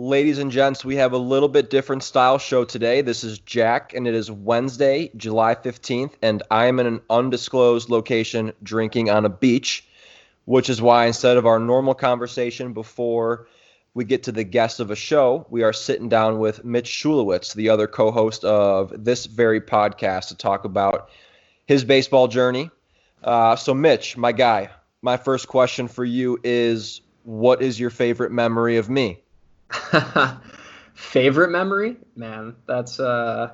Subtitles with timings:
[0.00, 3.00] Ladies and gents, we have a little bit different style show today.
[3.02, 7.90] This is Jack, and it is Wednesday, July 15th, and I am in an undisclosed
[7.90, 9.88] location drinking on a beach,
[10.44, 13.48] which is why instead of our normal conversation before
[13.92, 17.54] we get to the guest of a show, we are sitting down with Mitch Shulowitz,
[17.54, 21.10] the other co host of this very podcast, to talk about
[21.66, 22.70] his baseball journey.
[23.24, 24.70] Uh, so, Mitch, my guy,
[25.02, 29.22] my first question for you is what is your favorite memory of me?
[30.94, 31.96] favorite memory?
[32.16, 33.52] Man, that's uh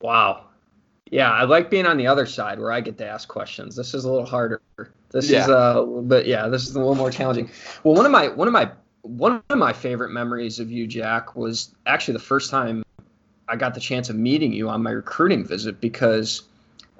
[0.00, 0.46] wow.
[1.10, 3.74] Yeah, I like being on the other side where I get to ask questions.
[3.74, 4.60] This is a little harder.
[5.10, 5.42] This yeah.
[5.42, 7.50] is uh but yeah, this is a little more challenging.
[7.84, 8.70] Well, one of my one of my
[9.02, 12.84] one of my favorite memories of you, Jack, was actually the first time
[13.48, 16.42] I got the chance of meeting you on my recruiting visit because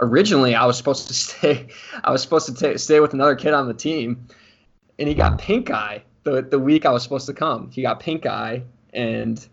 [0.01, 1.69] originally I was supposed to stay
[2.05, 4.27] I was supposed to t- stay with another kid on the team
[4.99, 7.71] and he got pink eye the the week I was supposed to come.
[7.71, 9.45] He got pink eye, and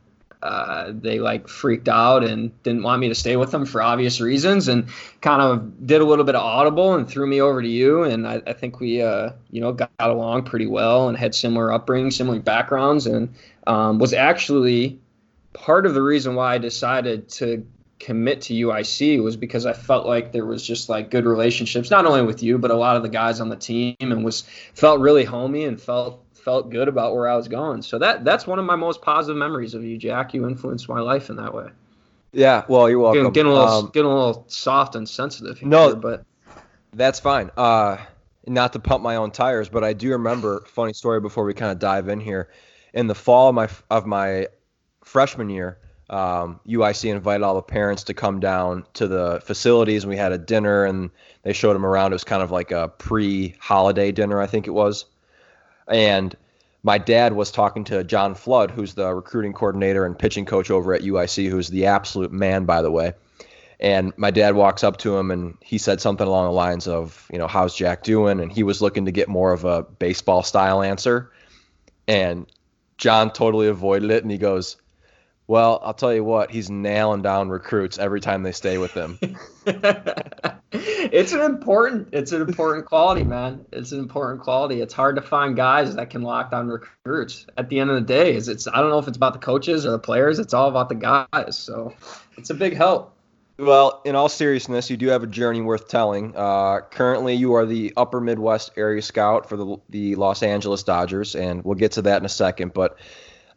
[0.41, 4.21] uh, they like freaked out and didn't want me to stay with them for obvious
[4.21, 4.87] reasons, and
[5.21, 8.03] kind of did a little bit of audible and threw me over to you.
[8.03, 11.71] And I, I think we, uh, you know, got along pretty well and had similar
[11.71, 13.33] upbringing, similar backgrounds, and
[13.65, 14.99] um, was actually
[15.53, 17.65] part of the reason why I decided to
[17.99, 22.05] commit to UIC was because I felt like there was just like good relationships, not
[22.05, 24.41] only with you, but a lot of the guys on the team, and was
[24.75, 27.81] felt really homey and felt felt good about where I was going.
[27.81, 30.33] So that that's one of my most positive memories of you, Jack.
[30.33, 31.67] You influenced my life in that way.
[32.31, 33.33] Yeah, well, you're welcome.
[33.33, 35.59] Getting, getting a little um, getting a little soft and sensitive.
[35.59, 36.25] Here, no, but
[36.93, 37.51] that's fine.
[37.57, 37.97] Uh,
[38.45, 41.69] not to pump my own tires, but I do remember funny story before we kind
[41.69, 42.49] of dive in here.
[42.93, 44.47] In the fall of my of my
[45.03, 50.09] freshman year, um, UIC invited all the parents to come down to the facilities, and
[50.09, 51.09] we had a dinner, and
[51.43, 52.13] they showed them around.
[52.13, 55.03] It was kind of like a pre-holiday dinner, I think it was.
[55.87, 56.35] And
[56.83, 60.93] my dad was talking to John Flood, who's the recruiting coordinator and pitching coach over
[60.93, 63.13] at UIC, who's the absolute man, by the way.
[63.79, 67.27] And my dad walks up to him and he said something along the lines of,
[67.31, 68.39] you know, how's Jack doing?
[68.39, 71.31] And he was looking to get more of a baseball style answer.
[72.07, 72.47] And
[72.97, 74.77] John totally avoided it and he goes,
[75.47, 79.17] well, I'll tell you what, he's nailing down recruits every time they stay with him.
[80.71, 83.65] it's an important it's an important quality, man.
[83.71, 84.81] It's an important quality.
[84.81, 87.45] It's hard to find guys that can lock down recruits.
[87.57, 89.39] At the end of the day, is it's I don't know if it's about the
[89.39, 91.57] coaches or the players, it's all about the guys.
[91.57, 91.93] So
[92.37, 93.13] it's a big help.
[93.59, 96.35] Well, in all seriousness, you do have a journey worth telling.
[96.35, 101.35] Uh, currently, you are the Upper Midwest area scout for the the Los Angeles Dodgers,
[101.35, 102.73] and we'll get to that in a second.
[102.73, 102.99] But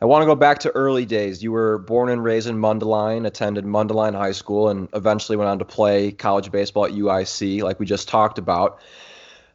[0.03, 1.43] I want to go back to early days.
[1.43, 5.59] You were born and raised in Mundelein, attended Mundelein High School, and eventually went on
[5.59, 8.81] to play college baseball at UIC, like we just talked about.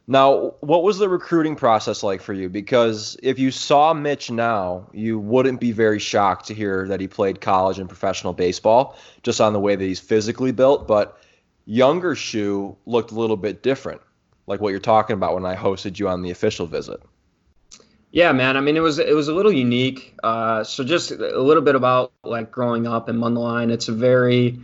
[0.06, 2.48] Now, what was the recruiting process like for you?
[2.48, 7.08] Because if you saw Mitch now, you wouldn't be very shocked to hear that he
[7.08, 10.86] played college and professional baseball, just on the way that he's physically built.
[10.86, 11.18] But
[11.64, 14.00] younger Shu looked a little bit different,
[14.46, 17.00] like what you're talking about when I hosted you on the official visit.
[18.16, 18.56] Yeah, man.
[18.56, 20.14] I mean, it was it was a little unique.
[20.24, 23.70] Uh, so just a little bit about like growing up in Mundelein.
[23.70, 24.58] It's a very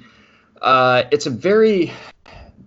[0.63, 1.93] uh, it's a very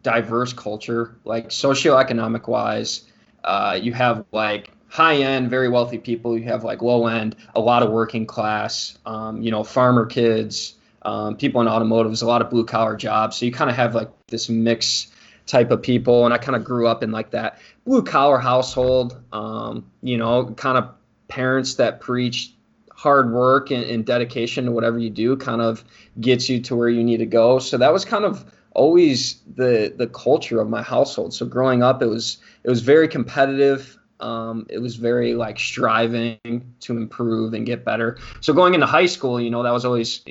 [0.04, 3.02] diverse culture, like socioeconomic wise.
[3.44, 6.38] Uh, you have like high end, very wealthy people.
[6.38, 8.96] You have like low end, a lot of working class.
[9.08, 13.38] Um, you know, farmer kids, um, people in automotives, a lot of blue collar jobs.
[13.38, 15.08] So you kind of have like this mix
[15.46, 19.22] type of people and i kind of grew up in like that blue collar household
[19.32, 20.90] um, you know kind of
[21.28, 22.56] parents that preach
[22.96, 25.84] hard work and, and, dedication to whatever you do kind of
[26.22, 27.60] gets you to where you need to go.
[27.60, 31.34] So that was kind of always the the culture of my household.
[31.34, 36.40] So growing up it was it was very competitive um, it was very like striving
[36.80, 38.18] to improve and get better.
[38.40, 40.22] So going into high school you know that was always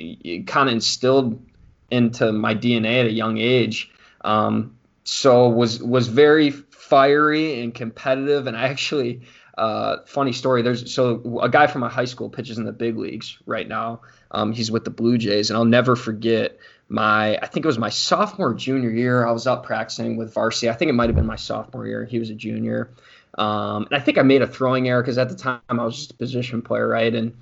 [0.47, 1.39] kind of instilled
[1.91, 3.91] into my dna at a young age.
[4.21, 8.47] Um, so was was very fiery and competitive.
[8.47, 9.21] And I actually
[9.57, 12.97] uh, funny story there's so a guy from my high school pitches in the big
[12.97, 14.01] leagues right now.
[14.31, 15.49] Um, he's with the blue jays.
[15.49, 16.57] And i'll never forget
[16.89, 19.25] my i think it was my sophomore junior year.
[19.25, 20.69] I was up practicing with varsity.
[20.69, 22.03] I think it might have been my sophomore year.
[22.03, 22.91] He was a junior.
[23.37, 25.97] Um, and i think i made a throwing error because at the time i was
[25.97, 27.13] just a position player right?
[27.13, 27.37] And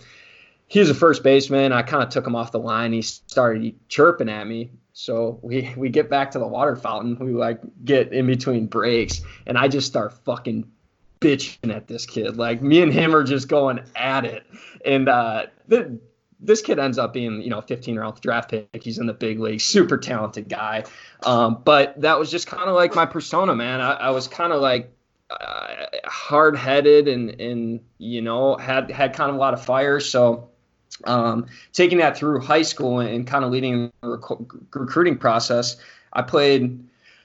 [0.67, 1.71] he was a first baseman.
[1.71, 2.93] I kind of took him off the line.
[2.93, 7.17] He started chirping at me so we we get back to the water fountain.
[7.19, 10.71] We like get in between breaks, and I just start fucking
[11.19, 12.37] bitching at this kid.
[12.37, 14.45] Like me and him are just going at it,
[14.85, 15.99] and uh, the,
[16.39, 18.83] this kid ends up being you know 15 year old draft pick.
[18.83, 20.83] He's in the big league, super talented guy.
[21.23, 23.81] Um, but that was just kind of like my persona, man.
[23.81, 24.93] I, I was kind of like
[25.31, 29.99] uh, hard headed and and you know had had kind of a lot of fire.
[29.99, 30.51] So
[31.05, 35.77] um, taking that through high school and kind of leading the rec- recruiting process,
[36.11, 36.79] I played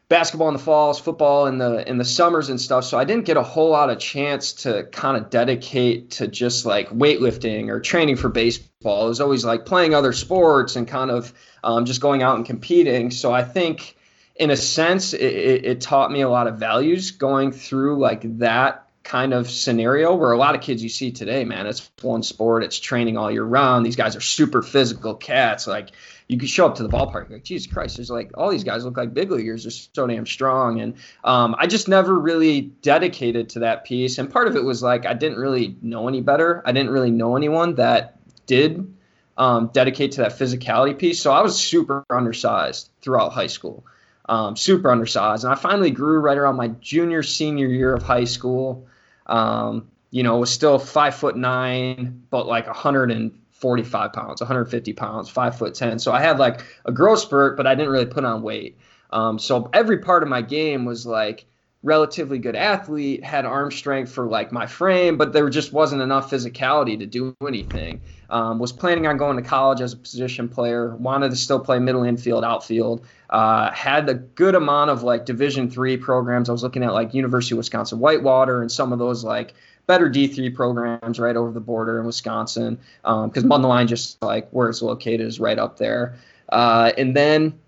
[0.08, 2.84] basketball in the falls, football in the in the summers and stuff.
[2.84, 6.64] So I didn't get a whole lot of chance to kind of dedicate to just
[6.64, 9.06] like weightlifting or training for baseball.
[9.06, 11.32] It was always like playing other sports and kind of
[11.64, 13.10] um, just going out and competing.
[13.10, 13.96] So I think
[14.36, 18.38] in a sense it, it, it taught me a lot of values going through like
[18.38, 22.22] that kind of scenario where a lot of kids you see today, man, it's one
[22.22, 23.86] sport, it's training all year round.
[23.86, 25.66] These guys are super physical cats.
[25.66, 25.92] Like
[26.28, 28.84] you could show up to the ballpark, like Jesus Christ, there's like all these guys
[28.84, 29.64] look like big leaguers.
[29.64, 30.94] They're so damn strong, and
[31.24, 34.18] um, I just never really dedicated to that piece.
[34.18, 36.62] And part of it was like I didn't really know any better.
[36.66, 38.94] I didn't really know anyone that did
[39.38, 41.22] um, dedicate to that physicality piece.
[41.22, 43.86] So I was super undersized throughout high school.
[44.28, 45.44] Um, super undersized.
[45.44, 48.86] And I finally grew right around my junior, senior year of high school.
[49.28, 55.56] Um, you know, was still five foot nine, but like 145 pounds, 150 pounds, five
[55.56, 55.98] foot 10.
[55.98, 58.78] So I had like a growth spurt, but I didn't really put on weight.
[59.10, 61.46] Um, so every part of my game was like
[61.82, 66.30] relatively good athlete, had arm strength for like my frame, but there just wasn't enough
[66.30, 68.00] physicality to do anything.
[68.30, 71.78] Um, was planning on going to college as a position player, wanted to still play
[71.78, 73.06] middle infield, outfield.
[73.30, 76.48] Uh, had a good amount of like Division three programs.
[76.48, 79.54] I was looking at like University of Wisconsin Whitewater and some of those like
[79.86, 84.68] better D3 programs right over the border in Wisconsin because um, line just like where
[84.68, 86.16] it's located is right up there.
[86.48, 87.58] Uh, and then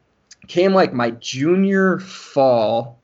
[0.47, 3.01] came like my junior fall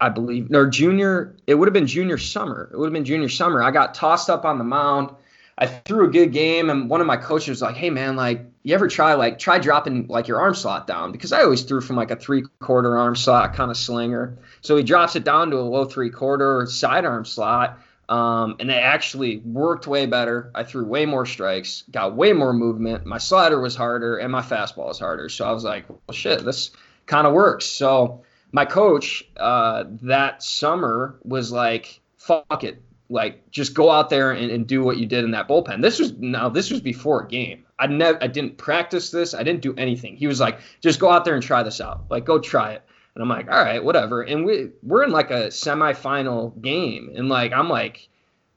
[0.00, 2.68] I believe, or junior, it would have been junior summer.
[2.72, 3.62] It would have been junior summer.
[3.62, 5.10] I got tossed up on the mound.
[5.58, 8.44] I threw a good game, and one of my coaches was like, "Hey man, like,
[8.66, 11.80] you ever try like try dropping like your arm slot down because I always threw
[11.80, 14.38] from like a three quarter arm slot kind of slinger.
[14.60, 17.78] So he drops it down to a low three quarter sidearm slot,
[18.08, 20.50] um, and it actually worked way better.
[20.52, 23.06] I threw way more strikes, got way more movement.
[23.06, 25.28] My slider was harder, and my fastball was harder.
[25.28, 26.72] So I was like, well, shit, this
[27.06, 27.66] kind of works.
[27.66, 34.32] So my coach uh, that summer was like, "Fuck it, like just go out there
[34.32, 37.22] and, and, do what you did in that bullpen." This was now this was before
[37.22, 37.62] a game.
[37.78, 39.34] I never I didn't practice this.
[39.34, 40.16] I didn't do anything.
[40.16, 42.04] He was like, "Just go out there and try this out.
[42.10, 42.82] Like go try it."
[43.14, 47.28] And I'm like, "All right, whatever." And we we're in like a semifinal game, and
[47.28, 48.08] like I'm like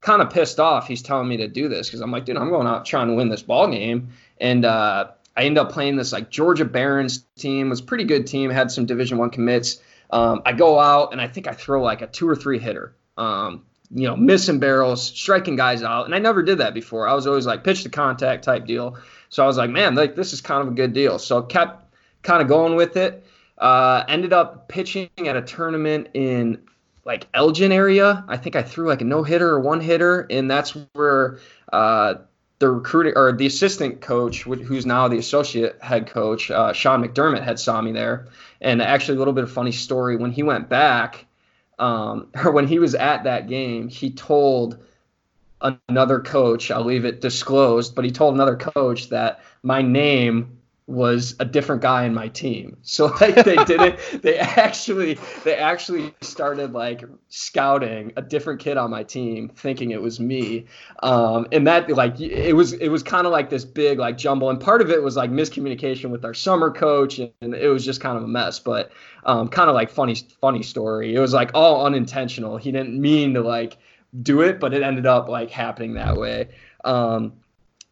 [0.01, 0.87] kind of pissed off.
[0.87, 3.13] He's telling me to do this because I'm like, dude, I'm going out trying to
[3.13, 7.69] win this ball game, and uh, I end up playing this like Georgia Barons team.
[7.69, 8.49] was pretty good team.
[8.49, 9.81] Had some Division One commits.
[10.11, 12.95] Um, I go out and I think I throw like a two or three hitter.
[13.17, 17.07] Um, you know, missing barrels, striking guys out, and I never did that before.
[17.07, 18.97] I was always like pitch to contact type deal.
[19.29, 21.19] So I was like, man, like this is kind of a good deal.
[21.19, 23.25] So kept kind of going with it.
[23.57, 26.61] Uh, ended up pitching at a tournament in
[27.03, 28.23] like Elgin area.
[28.27, 31.39] I think I threw like a no hitter or one hitter, and that's where
[31.73, 32.15] uh,
[32.59, 37.43] the recruiting or the assistant coach, who's now the associate head coach, uh, Sean McDermott,
[37.43, 38.27] had saw me there.
[38.61, 41.25] And actually, a little bit of funny story when he went back,
[41.79, 44.83] um, or when he was at that game, he told
[45.61, 50.58] another coach, I'll leave it disclosed, but he told another coach that my name
[50.89, 52.75] was a different guy in my team.
[52.89, 54.21] So like they did it.
[54.23, 60.01] They actually they actually started like scouting a different kid on my team, thinking it
[60.01, 60.65] was me.
[61.03, 64.49] Um, and that like it was it was kind of like this big like jumble.
[64.49, 68.01] And part of it was like miscommunication with our summer coach, and, it was just
[68.01, 68.59] kind of a mess.
[68.59, 68.91] But
[69.23, 71.13] um, kind of like funny funny story.
[71.13, 72.57] It was like all unintentional.
[72.57, 73.77] He didn't mean to like
[74.23, 76.49] do it, but it ended up like happening that way.
[76.83, 77.33] Um,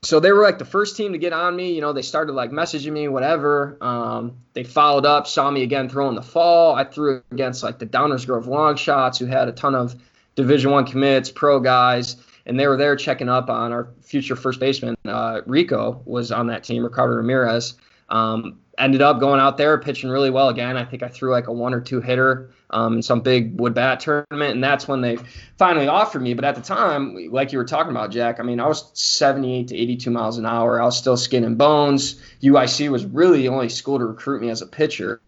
[0.08, 1.74] so they were like the first team to get on me.
[1.74, 3.78] You know, they started like messaging me, whatever.
[3.82, 6.76] Um, they followed up, saw me again throwing the fall.
[6.76, 10.02] I threw against like the Downers Grove long shots, who had a ton of
[10.36, 14.62] Division One commits, pro guys, and they were there checking up on our future first
[14.62, 14.96] baseman.
[15.04, 17.74] Uh, Rico was on that team, Ricardo Ramirez.
[18.08, 20.78] Um, ended up going out there pitching really well again.
[20.78, 23.74] I think I threw like a one or two hitter um, in some big wood
[23.74, 25.18] bat tournament, and that's when they
[25.58, 26.34] finally offered me.
[26.34, 29.70] But at the time, like you were talking about, Jack, I mean, I was 78
[29.70, 30.82] to 82 miles an hour.
[30.82, 32.22] I was still skin and bones.
[32.42, 35.22] UIC was really the only school to recruit me as a pitcher.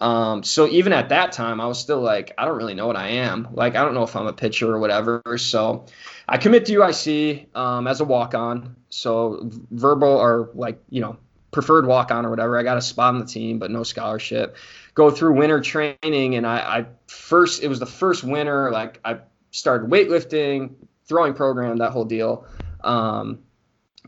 [0.00, 2.96] Um, so even at that time, I was still like, I don't really know what
[2.96, 3.48] I am.
[3.52, 5.22] Like, I don't know if I'm a pitcher or whatever.
[5.36, 5.86] So
[6.26, 8.76] I commit to UIC um, as a walk on.
[8.88, 11.18] So verbal or like, you know,
[11.50, 12.58] preferred walk on or whatever.
[12.58, 14.56] I got a spot on the team, but no scholarship.
[14.94, 19.18] Go through winter training, and I, I first it was the first winter like I
[19.50, 20.74] started weightlifting,
[21.06, 22.46] throwing program, that whole deal.
[22.82, 23.40] Um,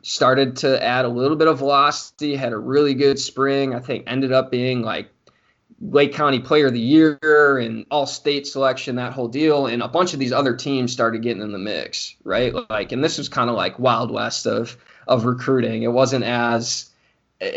[0.03, 2.35] started to add a little bit of velocity.
[2.37, 3.75] Had a really good spring.
[3.75, 5.09] I think ended up being like
[5.81, 9.89] Lake County Player of the Year and All State selection, that whole deal, and a
[9.89, 12.55] bunch of these other teams started getting in the mix, right?
[12.71, 14.77] Like, and this was kind of like Wild West of
[15.09, 15.83] of recruiting.
[15.83, 16.92] It wasn't as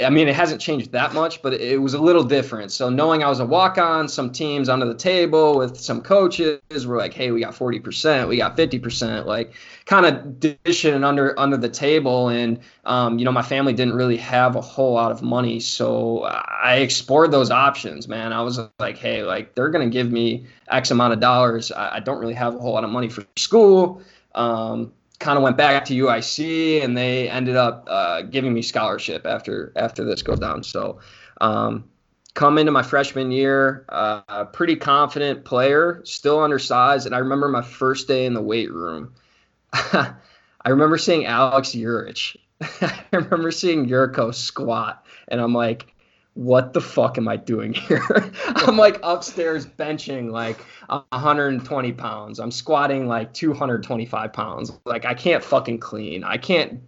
[0.04, 2.72] I mean, it hasn't changed that much, but it was a little different.
[2.72, 6.88] So knowing I was a walk on, some teams under the table with some coaches
[6.88, 9.54] were like, "Hey, we got 40%, we got 50%," like
[9.86, 12.30] kind of dishing under under the table.
[12.30, 16.24] And um, you know, my family didn't really have a whole lot of money, so
[16.24, 18.08] I explored those options.
[18.08, 21.72] Man, I was like, "Hey, like they're gonna give me X amount of dollars.
[21.72, 24.01] I, I don't really have a whole lot of money for school."
[24.34, 29.26] Um, kind of went back to UIC, and they ended up uh, giving me scholarship
[29.26, 30.64] after after this goes down.
[30.64, 31.00] So,
[31.42, 31.86] um,
[32.34, 37.62] come into my freshman year, uh, pretty confident player, still undersized, and I remember my
[37.62, 39.14] first day in the weight room.
[39.74, 42.38] I remember seeing Alex Urich.
[42.62, 45.95] I remember seeing Yurko squat, and I'm like,
[46.36, 48.32] what the fuck am I doing here?
[48.48, 50.58] I'm like upstairs benching like
[50.89, 52.39] 120 pounds.
[52.39, 54.72] I'm squatting like 225 pounds.
[54.86, 56.24] Like I can't fucking clean.
[56.24, 56.82] I can't.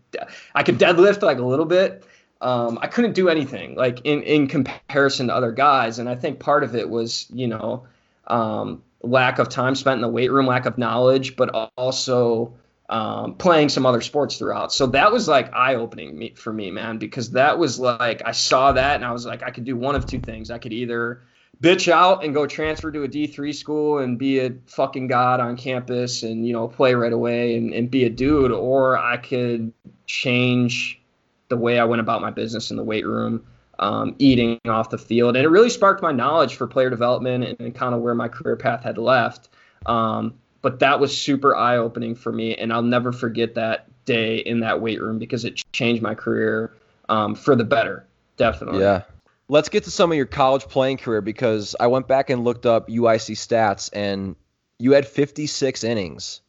[0.54, 2.06] I could deadlift like a little bit.
[2.42, 5.98] Um, I couldn't do anything like in in comparison to other guys.
[5.98, 7.88] And I think part of it was you know
[8.28, 12.54] um, lack of time spent in the weight room, lack of knowledge, but also
[12.90, 14.72] um, playing some other sports throughout.
[14.72, 18.72] So that was like eye opening for me, man, because that was like I saw
[18.72, 20.50] that and I was like, I could do one of two things.
[20.50, 21.22] I could either
[21.62, 25.58] bitch out and go transfer to a D3 school and be a fucking god on
[25.58, 29.74] campus and you know play right away and, and be a dude, or I could
[30.06, 31.02] change
[31.50, 33.46] the way I went about my business in the weight room.
[33.80, 37.60] Um, eating off the field, and it really sparked my knowledge for player development and,
[37.60, 39.50] and kind of where my career path had left.
[39.86, 44.38] Um, but that was super eye opening for me, and I'll never forget that day
[44.38, 46.74] in that weight room because it changed my career
[47.10, 48.06] um, for the better,
[48.38, 48.82] definitely.
[48.82, 49.04] Yeah.
[49.50, 52.66] Let's get to some of your college playing career because I went back and looked
[52.66, 54.36] up UIC stats, and
[54.80, 56.42] you had 56 innings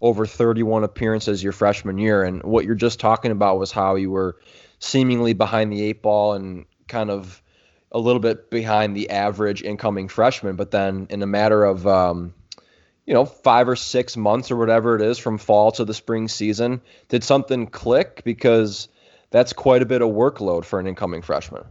[0.00, 2.24] over 31 appearances your freshman year.
[2.24, 4.36] And what you're just talking about was how you were
[4.78, 7.42] seemingly behind the eight ball and kind of
[7.92, 10.56] a little bit behind the average incoming freshman.
[10.56, 12.34] But then in a matter of um,
[13.10, 16.28] you know, five or six months or whatever it is from fall to the spring
[16.28, 16.80] season?
[17.08, 18.22] Did something click?
[18.24, 18.86] Because
[19.30, 21.64] that's quite a bit of workload for an incoming freshman.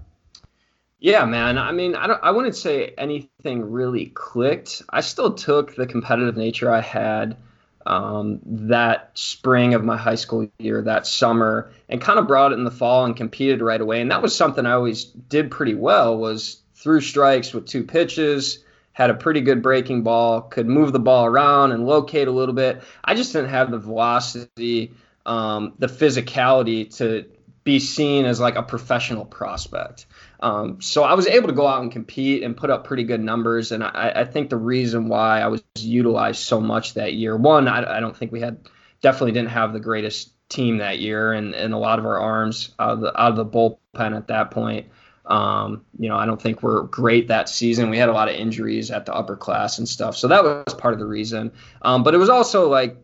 [1.00, 1.58] Yeah, man.
[1.58, 2.22] I mean, I don't.
[2.22, 4.82] I wouldn't say anything really clicked.
[4.90, 7.38] I still took the competitive nature I had
[7.86, 12.56] um, that spring of my high school year, that summer, and kind of brought it
[12.56, 14.02] in the fall and competed right away.
[14.02, 16.18] And that was something I always did pretty well.
[16.18, 18.66] Was through strikes with two pitches
[19.00, 22.54] had a pretty good breaking ball, could move the ball around and locate a little
[22.54, 22.84] bit.
[23.02, 24.92] I just didn't have the velocity,
[25.26, 27.26] um, the physicality to
[27.64, 30.06] be seen as like a professional prospect.
[30.42, 33.22] Um, so I was able to go out and compete and put up pretty good
[33.22, 33.72] numbers.
[33.72, 37.70] And I, I think the reason why I was utilized so much that year, one,
[37.70, 38.68] I, I, don't think we had,
[39.02, 42.72] definitely didn't have the greatest team that year, and, and a lot of our arms
[42.78, 44.88] out of the out of the bullpen at that point.
[45.30, 47.90] Um, you know, I don't think we're great that season.
[47.90, 50.74] We had a lot of injuries at the upper class and stuff, so that was
[50.74, 51.52] part of the reason.
[51.84, 52.98] Um, but it was also like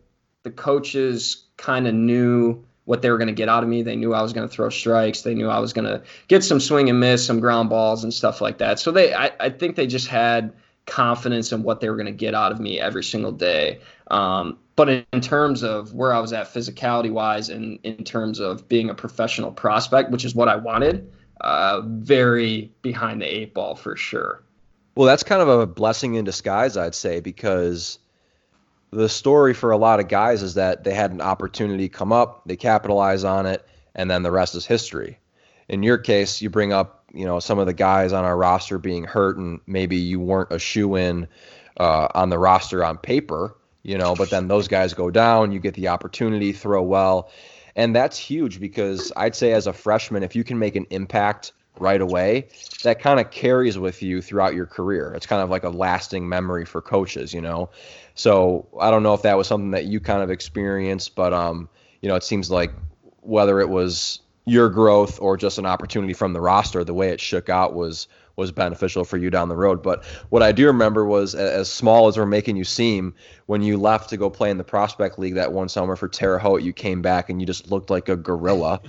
[0.44, 3.82] the coaches kind of knew what they were going to get out of me.
[3.82, 5.22] They knew I was going to throw strikes.
[5.22, 8.14] They knew I was going to get some swing and miss, some ground balls and
[8.14, 8.80] stuff like that.
[8.80, 10.54] So they, I, I think they just had
[10.86, 13.80] confidence in what they were going to get out of me every single day.
[14.12, 18.40] Um, but in, in, terms of where I was at physicality wise and in terms
[18.40, 21.12] of being a professional prospect, which is what I wanted,
[21.42, 24.44] uh, very behind the eight ball for sure.
[24.96, 28.00] Well, that's kind of a blessing in disguise, I'd say, because
[28.92, 32.44] the story for a lot of guys is that they had an opportunity come up,
[32.46, 35.20] they capitalize on it, and then the rest is history.
[35.68, 38.78] In your case, you bring up, you know, some of the guys on our roster
[38.78, 41.28] being hurt, and maybe you weren't a shoo in
[41.78, 45.60] uh, on the roster on paper, you know, but then those guys go down, you
[45.60, 47.30] get the opportunity, throw well,
[47.76, 51.54] and that's huge because I'd say as a freshman, if you can make an impact
[51.80, 52.48] right away,
[52.84, 55.14] that kind of carries with you throughout your career.
[55.14, 57.70] It's kind of like a lasting memory for coaches, you know.
[58.14, 61.70] So I don't know if that was something that you kind of experienced, but um,
[62.02, 62.72] you know, it seems like
[63.22, 67.20] whether it was your growth or just an opportunity from the roster, the way it
[67.20, 69.82] shook out was was beneficial for you down the road.
[69.82, 73.14] But what I do remember was as small as we're making you seem,
[73.46, 76.38] when you left to go play in the prospect league that one summer for Terre
[76.38, 78.82] Haute, you came back and you just looked like a gorilla.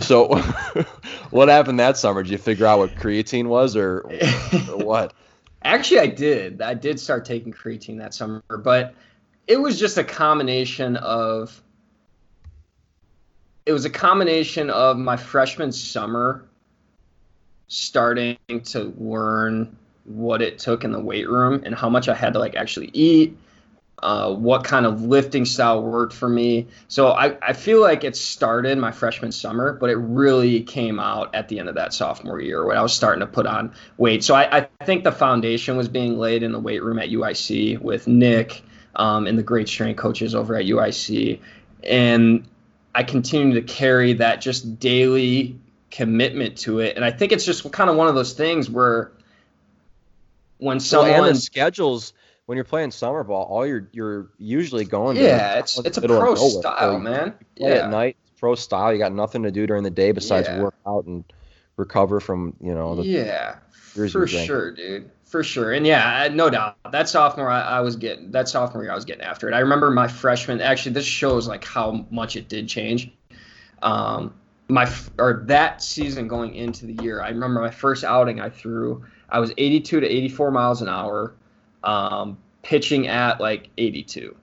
[0.00, 0.36] so
[1.30, 2.22] what happened that summer?
[2.22, 5.14] Did you figure out what creatine was or, or what?
[5.62, 6.60] Actually, I did.
[6.60, 8.94] I did start taking creatine that summer, but
[9.46, 11.62] it was just a combination of
[13.70, 16.44] it was a combination of my freshman summer
[17.68, 22.32] starting to learn what it took in the weight room and how much I had
[22.32, 23.38] to like actually eat,
[24.02, 26.66] uh, what kind of lifting style worked for me.
[26.88, 31.32] So I, I feel like it started my freshman summer, but it really came out
[31.32, 34.24] at the end of that sophomore year when I was starting to put on weight.
[34.24, 37.78] So I, I think the foundation was being laid in the weight room at UIC
[37.78, 38.64] with Nick
[38.96, 41.38] um, and the great strength coaches over at UIC.
[41.84, 42.48] And
[42.94, 45.58] I continue to carry that just daily
[45.90, 46.96] commitment to it.
[46.96, 49.12] And I think it's just kind of one of those things where
[50.58, 52.12] when someone well, and the schedules
[52.46, 55.16] when you're playing summer ball, all you're you're usually going.
[55.16, 57.34] Yeah, it's it's a pro style, so man.
[57.56, 57.68] yeah.
[57.68, 58.92] At night, pro style.
[58.92, 60.60] You got nothing to do during the day besides yeah.
[60.60, 61.24] work out and
[61.76, 62.96] recover from you know.
[62.96, 65.10] The yeah, for sure, dude.
[65.30, 66.76] For sure, and yeah, no doubt.
[66.90, 69.54] That sophomore, I, I, was getting that sophomore year, I was getting after it.
[69.54, 70.60] I remember my freshman.
[70.60, 73.12] Actually, this shows like how much it did change.
[73.80, 74.34] Um,
[74.68, 79.04] my or that season going into the year, I remember my first outing I threw.
[79.28, 81.32] I was 82 to 84 miles an hour
[81.84, 84.34] um, pitching at like 82.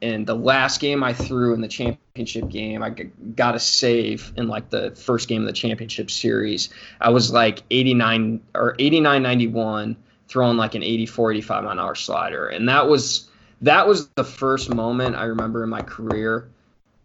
[0.00, 4.46] And the last game I threw in the championship game, I got a save in
[4.46, 6.68] like the first game of the championship series.
[7.00, 9.96] I was like 89 or 89 91
[10.28, 12.48] throwing like an 84 85 mile an hour slider.
[12.48, 13.28] And that was
[13.62, 16.48] that was the first moment I remember in my career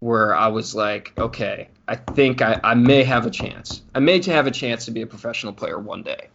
[0.00, 3.82] where I was like, okay, I think I, I may have a chance.
[3.94, 6.28] I may to have a chance to be a professional player one day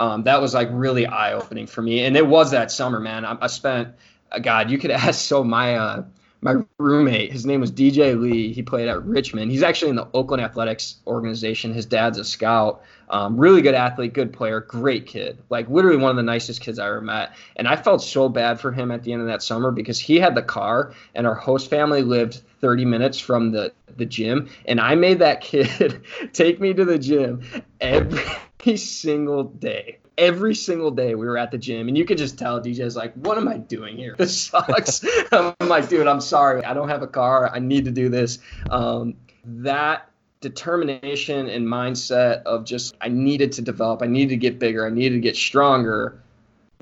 [0.00, 2.04] um, that was like really eye opening for me.
[2.04, 3.24] And it was that summer, man.
[3.24, 3.94] I, I spent,
[4.32, 5.20] uh, God, you could ask.
[5.20, 6.04] So my uh,
[6.42, 8.52] my roommate, his name was DJ Lee.
[8.52, 9.50] He played at Richmond.
[9.50, 11.74] He's actually in the Oakland Athletics organization.
[11.74, 12.82] His dad's a scout.
[13.10, 15.38] Um, really good athlete, good player, great kid.
[15.50, 17.34] Like literally one of the nicest kids I ever met.
[17.56, 20.16] And I felt so bad for him at the end of that summer because he
[20.16, 24.48] had the car and our host family lived 30 minutes from the the gym.
[24.64, 27.42] And I made that kid take me to the gym
[27.80, 29.99] every single day.
[30.18, 33.14] Every single day we were at the gym, and you could just tell DJ's like,
[33.14, 34.14] "What am I doing here?
[34.18, 36.64] This sucks." I'm like, "Dude, I'm sorry.
[36.64, 37.50] I don't have a car.
[37.52, 38.38] I need to do this."
[38.70, 39.14] Um,
[39.44, 44.86] that determination and mindset of just I needed to develop, I needed to get bigger,
[44.86, 46.20] I needed to get stronger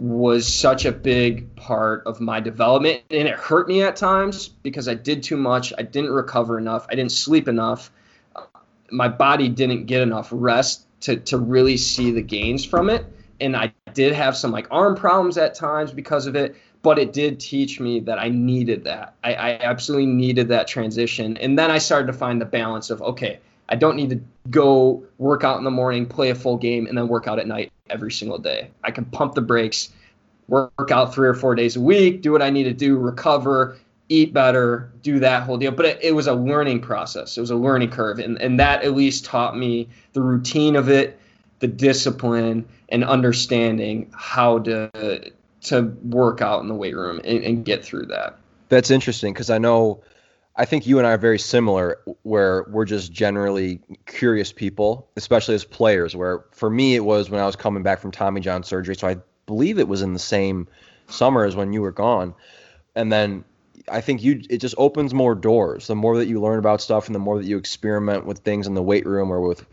[0.01, 4.87] was such a big part of my development and it hurt me at times because
[4.87, 7.91] I did too much, I didn't recover enough, I didn't sleep enough.
[8.91, 13.05] My body didn't get enough rest to to really see the gains from it.
[13.41, 17.13] And I did have some like arm problems at times because of it, but it
[17.13, 19.15] did teach me that I needed that.
[19.25, 21.37] I, I absolutely needed that transition.
[21.39, 24.21] And then I started to find the balance of okay, I don't need to
[24.51, 27.47] go work out in the morning, play a full game, and then work out at
[27.47, 28.71] night every single day.
[28.83, 29.91] I can pump the brakes,
[30.49, 33.77] work out three or four days a week, do what I need to do, recover,
[34.09, 35.71] eat better, do that whole deal.
[35.71, 37.37] But it, it, was a learning process.
[37.37, 38.19] It was a learning curve.
[38.19, 41.19] And, and that at least taught me the routine of it,
[41.61, 47.65] the discipline, and understanding how to to work out in the weight room and, and
[47.65, 48.39] get through that.
[48.69, 50.03] That's interesting because I know
[50.57, 55.55] I think you and I are very similar where we're just generally curious people, especially
[55.55, 58.65] as players, where for me it was when I was coming back from Tommy John
[58.65, 58.97] surgery.
[58.97, 59.17] So I
[59.47, 60.67] believe it was in the same
[61.09, 62.35] summer as when you were gone.
[62.97, 63.45] And then
[63.91, 65.87] I think you it just opens more doors.
[65.87, 68.67] The more that you learn about stuff and the more that you experiment with things
[68.67, 69.65] in the weight room or with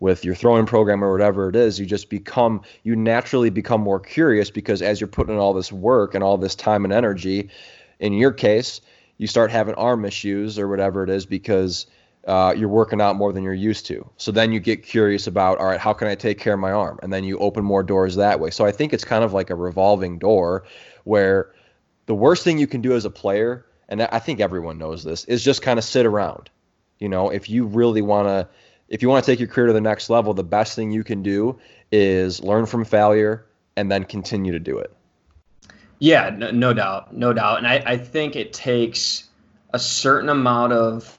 [0.00, 4.00] with your throwing program or whatever it is, you just become you naturally become more
[4.00, 7.50] curious because as you're putting in all this work and all this time and energy,
[8.00, 8.80] in your case,
[9.18, 11.86] you start having arm issues or whatever it is because
[12.26, 14.08] uh, you're working out more than you're used to.
[14.16, 16.72] So then you get curious about, all right, how can I take care of my
[16.72, 16.98] arm?
[17.02, 18.50] And then you open more doors that way.
[18.50, 20.64] So I think it's kind of like a revolving door
[21.04, 21.52] where
[22.06, 25.24] the worst thing you can do as a player, and I think everyone knows this,
[25.26, 26.50] is just kind of sit around.
[26.98, 28.48] You know, if you really want to,
[28.90, 31.04] if you want to take your career to the next level, the best thing you
[31.04, 31.58] can do
[31.92, 34.92] is learn from failure and then continue to do it.
[36.00, 39.28] Yeah, no, no doubt, no doubt, and I, I think it takes
[39.72, 41.18] a certain amount of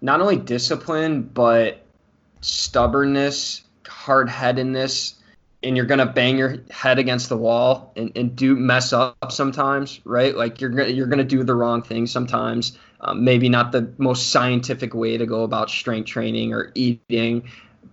[0.00, 1.82] not only discipline but
[2.40, 5.14] stubbornness, hard headedness,
[5.62, 10.00] and you're gonna bang your head against the wall and, and do mess up sometimes,
[10.04, 10.36] right?
[10.36, 12.76] Like you're you're gonna do the wrong thing sometimes.
[13.00, 17.48] Um, maybe not the most scientific way to go about strength training or eating,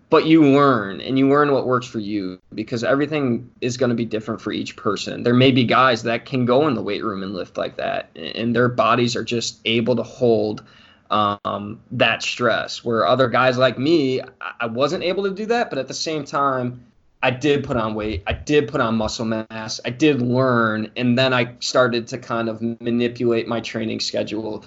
[0.09, 3.95] but you learn and you learn what works for you because everything is going to
[3.95, 5.23] be different for each person.
[5.23, 8.09] There may be guys that can go in the weight room and lift like that,
[8.15, 10.63] and their bodies are just able to hold
[11.09, 12.83] um, that stress.
[12.83, 14.21] Where other guys like me,
[14.59, 16.85] I wasn't able to do that, but at the same time
[17.23, 18.21] I did put on weight.
[18.27, 19.79] I did put on muscle mass.
[19.85, 24.65] I did learn, and then I started to kind of manipulate my training schedule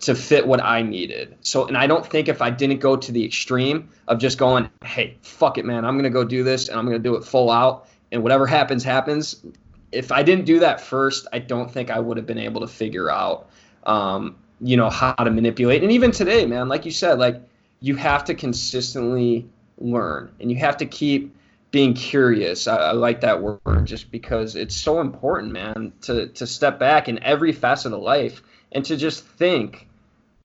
[0.00, 1.36] to fit what I needed.
[1.40, 4.68] So, and I don't think if I didn't go to the extreme of just going,
[4.84, 7.50] "Hey, fuck it, man, I'm gonna go do this and I'm gonna do it full
[7.50, 9.44] out," and whatever happens, happens.
[9.92, 12.66] If I didn't do that first, I don't think I would have been able to
[12.66, 13.48] figure out,
[13.86, 15.82] um, you know, how to manipulate.
[15.82, 17.40] And even today, man, like you said, like
[17.80, 21.34] you have to consistently learn and you have to keep
[21.70, 22.66] being curious.
[22.66, 27.08] I, I, like that word just because it's so important, man, to to step back
[27.08, 29.88] in every facet of life and to just think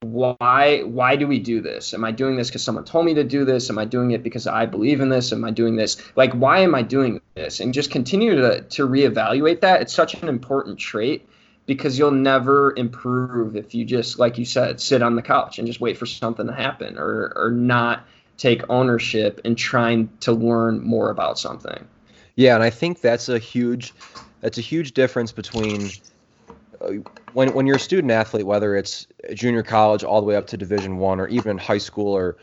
[0.00, 1.94] why why do we do this?
[1.94, 3.70] Am i doing this because someone told me to do this?
[3.70, 5.32] Am i doing it because i believe in this?
[5.32, 5.96] Am i doing this?
[6.16, 7.60] Like why am i doing this?
[7.60, 9.82] And just continue to to reevaluate that.
[9.82, 11.26] It's such an important trait
[11.66, 15.66] because you'll never improve if you just like you said sit on the couch and
[15.66, 18.06] just wait for something to happen or or not
[18.36, 21.86] take ownership and trying to learn more about something.
[22.36, 23.94] Yeah, and I think that's a huge
[24.40, 25.90] that's a huge difference between
[26.80, 26.94] uh,
[27.34, 30.56] when when you're a student athlete, whether it's junior college all the way up to
[30.56, 32.36] Division One or even high school or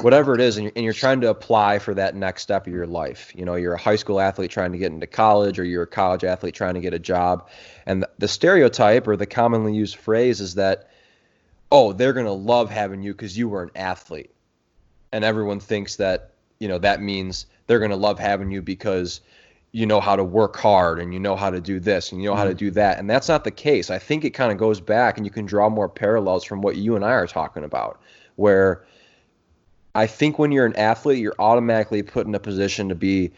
[0.00, 2.72] whatever it is, and you're, and you're trying to apply for that next step of
[2.72, 3.32] your life.
[3.36, 5.86] You know, you're a high school athlete trying to get into college, or you're a
[5.86, 7.48] college athlete trying to get a job,
[7.86, 10.90] and the, the stereotype or the commonly used phrase is that,
[11.70, 14.30] oh, they're gonna love having you because you were an athlete
[15.12, 19.20] and everyone thinks that you know that means they're to love having you because
[19.72, 22.28] you know how to work hard and you know how to do this and you
[22.28, 22.58] know how to mm-hmm.
[22.58, 22.98] do that.
[22.98, 23.90] And that's not the case.
[23.90, 26.76] I think it kind of goes back and you can draw more parallels from what
[26.76, 28.00] you and i are talking about
[28.36, 28.84] where
[29.94, 33.30] i think when you're an athlete you're automatically put in a position to be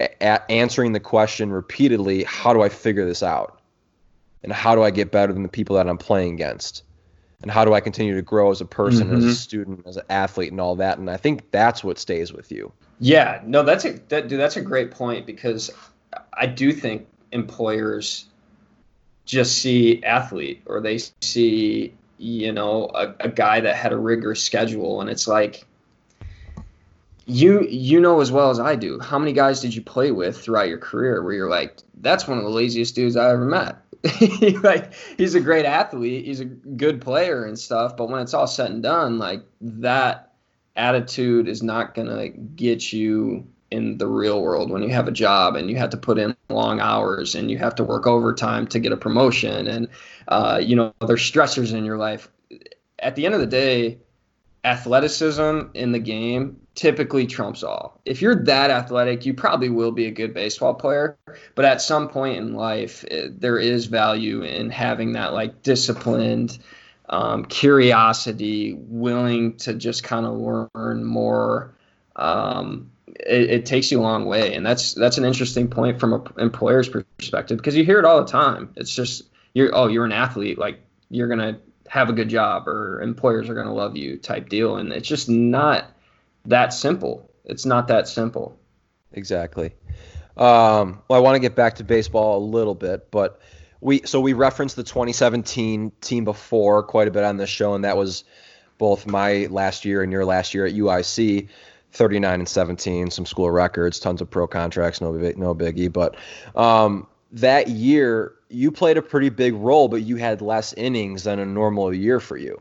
[0.00, 3.58] a- answering the question repeatedly how do i figure this out?
[4.44, 6.84] And how do i get better than the people that i'm playing against
[7.42, 9.16] and how do I continue to grow as a person, mm-hmm.
[9.16, 9.34] as a mm-hmm.
[9.34, 10.98] student, as an athlete, and all that.
[10.98, 12.72] And I think that's what stays with you.
[13.00, 14.38] Yeah, no, that's a that, dude.
[14.40, 15.70] That's a great point because
[16.32, 18.26] I do think employers
[19.24, 24.42] just see athlete or they see you know a, a guy that had a rigorous
[24.42, 25.66] schedule, and it's like
[27.26, 29.00] you you know as well as I do.
[29.00, 32.38] How many guys did you play with throughout your career where you're like, that's one
[32.38, 33.81] of the laziest dudes I ever met?
[34.62, 38.46] like he's a great athlete, he's a good player and stuff, but when it's all
[38.46, 40.32] said and done, like that
[40.74, 45.56] attitude is not gonna get you in the real world when you have a job
[45.56, 48.78] and you have to put in long hours and you have to work overtime to
[48.78, 49.88] get a promotion and
[50.28, 52.28] uh, you know there's stressors in your life.
[52.98, 53.98] At the end of the day,
[54.64, 58.00] athleticism in the game typically trumps all.
[58.04, 61.16] If you're that athletic, you probably will be a good baseball player.
[61.54, 65.62] But at some point in life, it, eh, there is value in having that like
[65.62, 66.58] disciplined
[67.08, 70.34] um, curiosity, willing to just kind of
[70.74, 71.74] learn more.
[72.16, 76.14] Um, it, it, takes you a long way, and that's that's an interesting point from
[76.14, 78.72] an employer's perspective because you hear it all the time.
[78.76, 80.80] It's just you're oh you're an athlete, like
[81.10, 81.58] you're gonna
[81.88, 85.28] have a good job or employers are gonna love you type deal, and it's just
[85.28, 85.92] not
[86.46, 87.30] that simple.
[87.44, 88.58] It's not that simple.
[89.12, 89.74] Exactly.
[90.36, 93.40] Um, well, I want to get back to baseball a little bit, but
[93.80, 97.84] we so we referenced the 2017 team before quite a bit on this show, and
[97.84, 98.24] that was
[98.78, 101.48] both my last year and your last year at UIC.
[101.94, 105.92] 39 and 17, some school records, tons of pro contracts, no no biggie.
[105.92, 106.16] But
[106.56, 111.38] um, that year, you played a pretty big role, but you had less innings than
[111.38, 112.60] a normal year for you.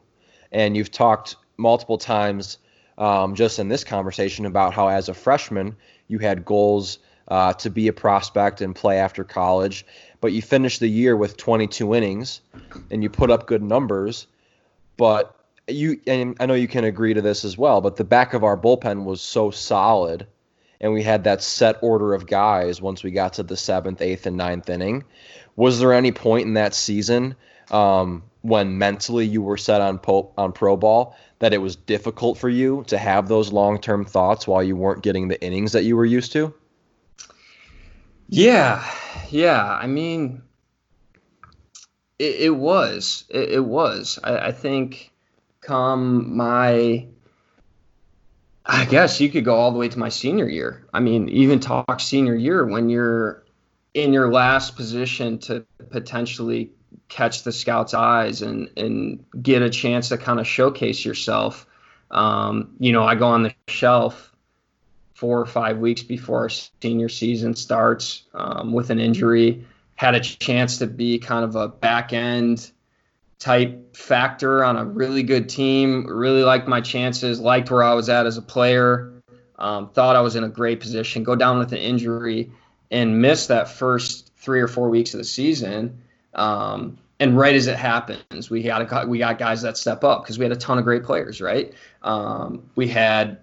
[0.51, 2.57] And you've talked multiple times
[3.01, 5.75] um, just in this conversation about how, as a freshman,
[6.07, 9.87] you had goals uh, to be a prospect and play after college,
[10.21, 12.41] but you finished the year with 22 innings
[12.91, 14.27] and you put up good numbers.
[14.97, 15.35] But
[15.67, 18.43] you, and I know you can agree to this as well, but the back of
[18.43, 20.27] our bullpen was so solid
[20.79, 24.27] and we had that set order of guys once we got to the seventh, eighth,
[24.27, 25.05] and ninth inning.
[25.55, 27.35] Was there any point in that season
[27.71, 32.37] um, when mentally you were set on po- on pro ball that it was difficult
[32.37, 35.83] for you to have those long term thoughts while you weren't getting the innings that
[35.83, 36.53] you were used to?
[38.29, 38.87] Yeah,
[39.31, 39.65] yeah.
[39.65, 40.43] I mean,
[42.19, 43.25] it, it was.
[43.29, 44.19] It, it was.
[44.23, 45.11] I, I, think
[45.61, 47.07] come my.
[48.63, 50.85] I guess you could go all the way to my senior year.
[50.93, 53.43] I mean, even talk senior year when you're
[53.95, 56.69] in your last position to potentially
[57.11, 61.67] catch the scouts' eyes and and get a chance to kind of showcase yourself.
[62.09, 64.33] Um, you know, I go on the shelf
[65.13, 69.65] four or five weeks before our senior season starts um, with an injury.
[69.95, 72.71] Had a chance to be kind of a back end
[73.39, 76.07] type factor on a really good team.
[76.07, 77.41] Really liked my chances.
[77.41, 79.11] Liked where I was at as a player.
[79.59, 81.23] Um, thought I was in a great position.
[81.23, 82.51] Go down with an injury
[82.89, 86.01] and miss that first three or four weeks of the season.
[86.33, 90.23] Um, and right as it happens, we got a, we got guys that step up
[90.23, 91.73] because we had a ton of great players, right?
[92.01, 93.39] Um, we had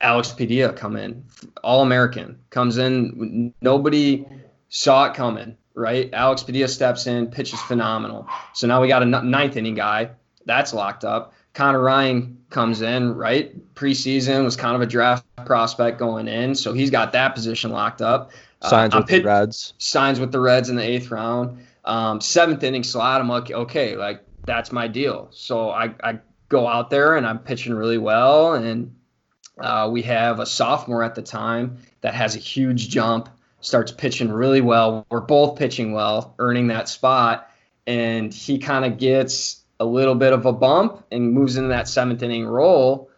[0.00, 1.24] Alex Padilla come in,
[1.62, 3.52] All American, comes in.
[3.60, 4.26] Nobody
[4.70, 6.08] saw it coming, right?
[6.14, 8.26] Alex Padilla steps in, pitches phenomenal.
[8.54, 10.10] So now we got a ninth inning guy
[10.46, 11.34] that's locked up.
[11.52, 13.74] Connor Ryan comes in, right?
[13.74, 18.00] Preseason was kind of a draft prospect going in, so he's got that position locked
[18.00, 18.32] up.
[18.62, 19.74] Signs uh, with pit- the Reds.
[19.78, 21.58] Signs with the Reds in the eighth round.
[21.88, 23.20] Um, seventh inning slot.
[23.20, 25.28] I'm like, okay, like that's my deal.
[25.32, 28.94] So I, I go out there and I'm pitching really well, and
[29.58, 33.28] uh, we have a sophomore at the time that has a huge jump,
[33.60, 35.06] starts pitching really well.
[35.10, 37.50] We're both pitching well, earning that spot,
[37.86, 41.88] and he kind of gets a little bit of a bump and moves into that
[41.88, 43.10] seventh inning role.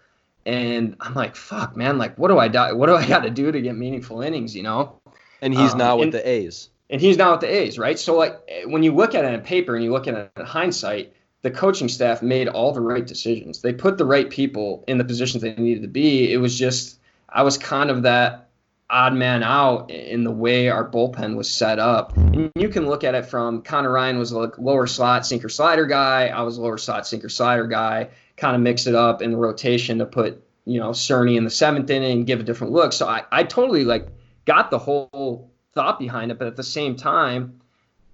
[0.46, 2.76] And I'm like, fuck, man, like, what do I do?
[2.76, 4.54] What do I got to do to get meaningful innings?
[4.54, 5.00] You know?
[5.42, 6.68] And he's um, now with and, the A's.
[6.90, 7.98] And he's now with the A's, right?
[7.98, 10.44] So like, when you look at it in paper and you look at it in
[10.44, 13.62] hindsight, the coaching staff made all the right decisions.
[13.62, 16.32] They put the right people in the positions they needed to be.
[16.32, 16.98] It was just
[17.28, 18.48] I was kind of that
[18.90, 22.16] odd man out in the way our bullpen was set up.
[22.16, 25.86] And you can look at it from Connor Ryan was a lower slot sinker slider
[25.86, 26.26] guy.
[26.26, 28.08] I was a lower slot sinker slider guy.
[28.36, 31.50] Kind of mix it up in the rotation to put you know Cerny in the
[31.50, 32.92] seventh inning give a different look.
[32.92, 34.08] So I I totally like
[34.44, 37.60] got the whole thought behind it, but at the same time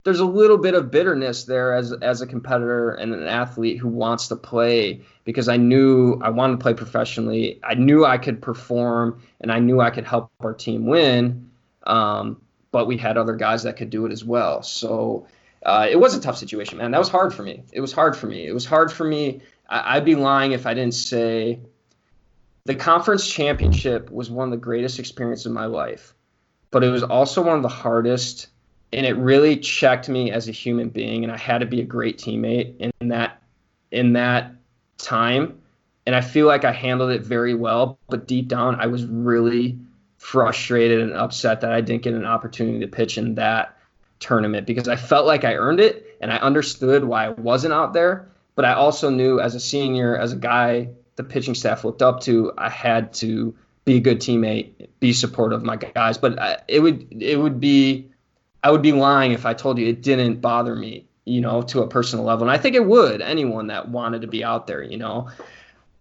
[0.07, 3.89] there's a little bit of bitterness there as as a competitor and an athlete who
[3.89, 7.59] wants to play because I knew I wanted to play professionally.
[7.65, 11.51] I knew I could perform and I knew I could help our team win.
[11.89, 12.41] Um,
[12.71, 14.63] but we had other guys that could do it as well.
[14.63, 15.27] So
[15.65, 16.93] uh, it was a tough situation, man.
[16.93, 17.65] That was hard for me.
[17.73, 18.47] It was hard for me.
[18.47, 19.41] It was hard for me.
[19.69, 21.59] I, I'd be lying if I didn't say
[22.65, 26.15] the conference championship was one of the greatest experiences of my life,
[26.71, 28.49] but it was also one of the hardest
[28.93, 31.85] and it really checked me as a human being and i had to be a
[31.85, 33.43] great teammate in that
[33.91, 34.53] in that
[34.99, 35.61] time
[36.07, 39.79] and i feel like i handled it very well but deep down i was really
[40.19, 43.77] frustrated and upset that i didn't get an opportunity to pitch in that
[44.19, 47.93] tournament because i felt like i earned it and i understood why i wasn't out
[47.93, 52.03] there but i also knew as a senior as a guy the pitching staff looked
[52.03, 53.55] up to i had to
[53.87, 57.59] be a good teammate be supportive of my guys but uh, it would it would
[57.59, 58.11] be
[58.67, 61.83] I would be lying if I told you it didn't bother me, you know, to
[61.83, 62.49] a personal level.
[62.49, 65.29] And I think it would anyone that wanted to be out there, you know.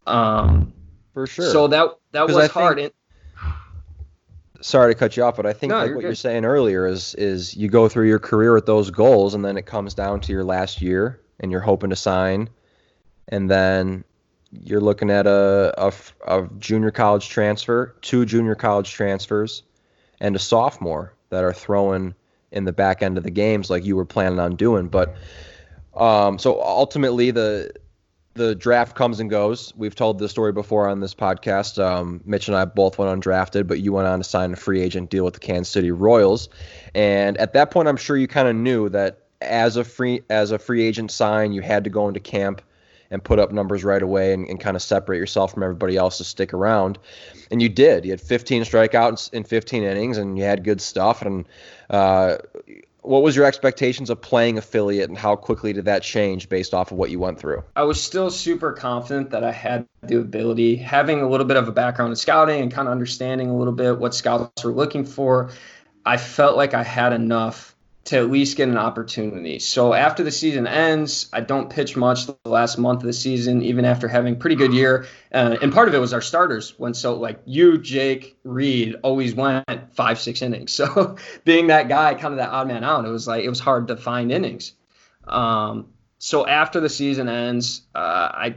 [0.08, 0.74] Um,
[1.14, 1.52] For sure.
[1.52, 2.78] So that that was hard.
[2.78, 2.94] Think,
[4.62, 6.08] sorry to cut you off, but I think no, like you're what good.
[6.08, 9.58] you're saying earlier is is you go through your career with those goals, and then
[9.58, 12.50] it comes down to your last year, and you're hoping to sign,
[13.28, 14.04] and then
[14.64, 15.94] you're looking at a, a,
[16.28, 19.64] a junior college transfer, two junior college transfers,
[20.20, 22.14] and a sophomore that are throwing
[22.52, 24.88] in the back end of the games like you were planning on doing.
[24.88, 25.16] But
[25.96, 27.74] um, so ultimately, the
[28.36, 29.74] the draft comes and goes.
[29.78, 31.82] We've told the story before on this podcast.
[31.84, 34.82] Um, Mitch and I both went undrafted, but you went on to sign a free
[34.82, 36.50] agent deal with the Kansas City Royals.
[36.94, 40.52] And at that point, I'm sure you kind of knew that as a free as
[40.52, 42.62] a free agent sign, you had to go into camp
[43.12, 46.18] and put up numbers right away and, and kind of separate yourself from everybody else
[46.18, 46.98] to stick around.
[47.52, 48.06] And you did.
[48.06, 51.22] You had 15 strikeouts in 15 innings, and you had good stuff.
[51.22, 51.46] And
[51.90, 52.38] uh,
[53.02, 56.92] what was your expectations of playing affiliate, and how quickly did that change based off
[56.92, 57.64] of what you went through?
[57.76, 61.68] I was still super confident that I had the ability, having a little bit of
[61.68, 65.06] a background in scouting and kind of understanding a little bit what scouts were looking
[65.06, 65.52] for.
[66.06, 67.75] I felt like I had enough
[68.06, 69.58] to at least get an opportunity.
[69.58, 73.64] So after the season ends, I don't pitch much the last month of the season,
[73.64, 75.08] even after having pretty good year.
[75.34, 79.34] Uh, and part of it was our starters went so like you, Jake, Reed always
[79.34, 79.66] went
[79.96, 80.80] five, six innings.
[80.86, 81.16] So
[81.46, 83.88] being that guy, kind of that odd man out, it was like it was hard
[83.88, 84.74] to find innings.
[85.28, 85.88] Um,
[86.20, 88.56] so after the season ends, uh, I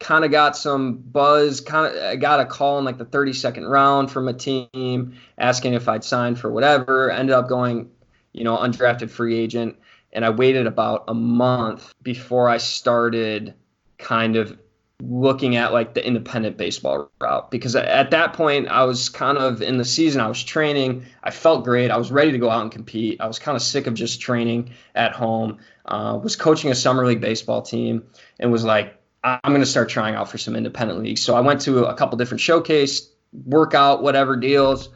[0.00, 1.60] kind of got some buzz.
[1.60, 5.74] Kind of, I got a call in like the 32nd round from a team asking
[5.74, 7.10] if I'd sign for whatever.
[7.10, 7.90] Ended up going
[8.36, 9.76] you know, undrafted free agent.
[10.12, 13.54] And I waited about a month before I started
[13.98, 14.56] kind of
[15.00, 19.60] looking at like the independent baseball route because at that point I was kind of
[19.60, 22.62] in the season I was training I felt great I was ready to go out
[22.62, 26.70] and compete I was kind of sick of just training at home uh, was coaching
[26.70, 28.04] a summer league baseball team
[28.40, 31.40] and was like I'm going to start trying out for some independent leagues so I
[31.40, 33.10] went to a couple different showcase
[33.44, 34.88] workout whatever deals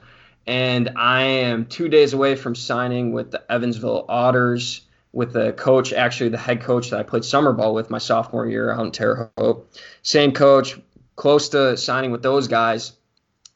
[0.47, 5.93] and I am two days away from signing with the Evansville Otters with the coach,
[5.93, 8.93] actually the head coach that I played summer ball with my sophomore year out in
[8.93, 9.67] Terre Haute.
[10.03, 10.79] Same coach,
[11.17, 12.93] close to signing with those guys.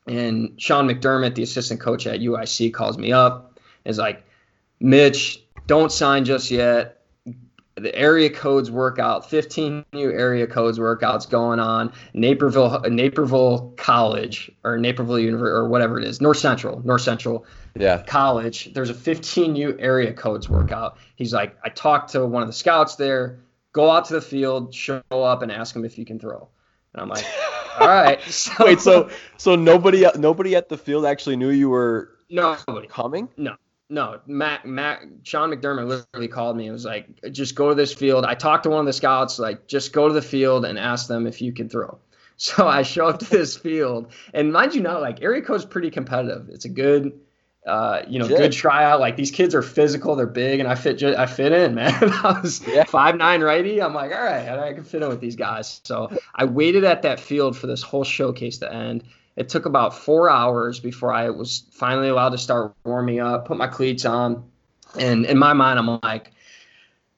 [0.07, 3.59] And Sean McDermott, the assistant coach at UIC, calls me up.
[3.85, 4.25] Is like,
[4.81, 7.01] Mitch, don't sign just yet.
[7.77, 11.93] The area codes workout, 15 new area codes workouts going on.
[12.13, 17.45] Naperville, Naperville College or Naperville University or whatever it is, North Central, North Central
[17.77, 18.03] yeah.
[18.03, 18.73] College.
[18.75, 20.99] There's a 15 new area codes workout.
[21.17, 23.41] He's like, I talked to one of the scouts there.
[23.73, 26.49] Go out to the field, show up, and ask him if you can throw.
[26.93, 27.25] And I'm like,
[27.81, 28.21] all right.
[28.31, 33.29] So, Wait, so so nobody nobody at the field actually knew you were nobody coming?
[33.37, 33.57] No,
[33.95, 37.95] no, Matt, Matt, Sean McDermott literally called me and was like, just go to this
[37.95, 38.25] field.
[38.25, 41.07] I talked to one of the scouts, like, just go to the field and ask
[41.07, 41.99] them if you can throw.
[42.37, 45.89] So I show up to this field, and mind you, not like area code's pretty
[45.93, 46.49] competitive.
[46.49, 47.21] It's a good,
[47.65, 48.99] uh, you know, good tryout.
[48.99, 51.95] Like these kids are physical, they're big, and I fit, I fit in, man.
[51.95, 52.83] I was yeah.
[52.85, 53.81] five nine righty.
[53.81, 55.81] I'm like, all right, I can fit in with these guys.
[55.85, 59.05] So I waited at that field for this whole showcase to end.
[59.37, 63.57] It took about four hours before I was finally allowed to start warming up, put
[63.57, 64.45] my cleats on.
[64.99, 66.31] And in my mind, I'm like,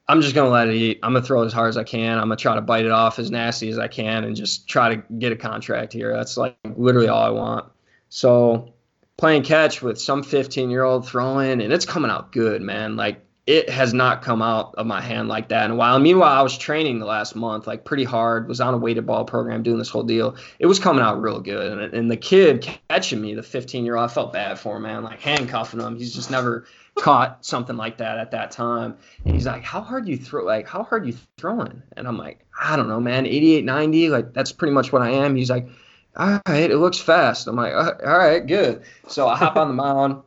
[0.08, 1.00] I'm just gonna let it eat.
[1.02, 2.18] I'm gonna throw as hard as I can.
[2.18, 4.94] I'm gonna try to bite it off as nasty as I can and just try
[4.94, 6.12] to get a contract here.
[6.12, 7.66] That's like literally all I want.
[8.08, 8.72] So
[9.16, 12.96] playing catch with some 15 year old throwing and it's coming out good, man.
[12.96, 16.00] Like it has not come out of my hand like that in a while.
[16.00, 19.24] Meanwhile, I was training the last month, like pretty hard, was on a weighted ball
[19.24, 20.34] program doing this whole deal.
[20.58, 21.78] It was coming out real good.
[21.78, 24.82] And, and the kid catching me, the 15 year old, I felt bad for him,
[24.82, 25.96] man, like handcuffing him.
[25.96, 28.96] He's just never caught something like that at that time.
[29.24, 30.44] And he's like, How hard you throw?
[30.44, 31.84] Like, how hard you throwing?
[31.96, 34.08] And I'm like, I don't know, man, 88, 90.
[34.08, 35.36] Like, that's pretty much what I am.
[35.36, 35.68] He's like,
[36.16, 37.46] All right, it looks fast.
[37.46, 38.82] I'm like, All right, good.
[39.06, 40.22] So I hop on the mound,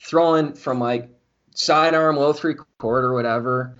[0.00, 1.13] throwing from like
[1.54, 3.76] sidearm, low three quarter, whatever.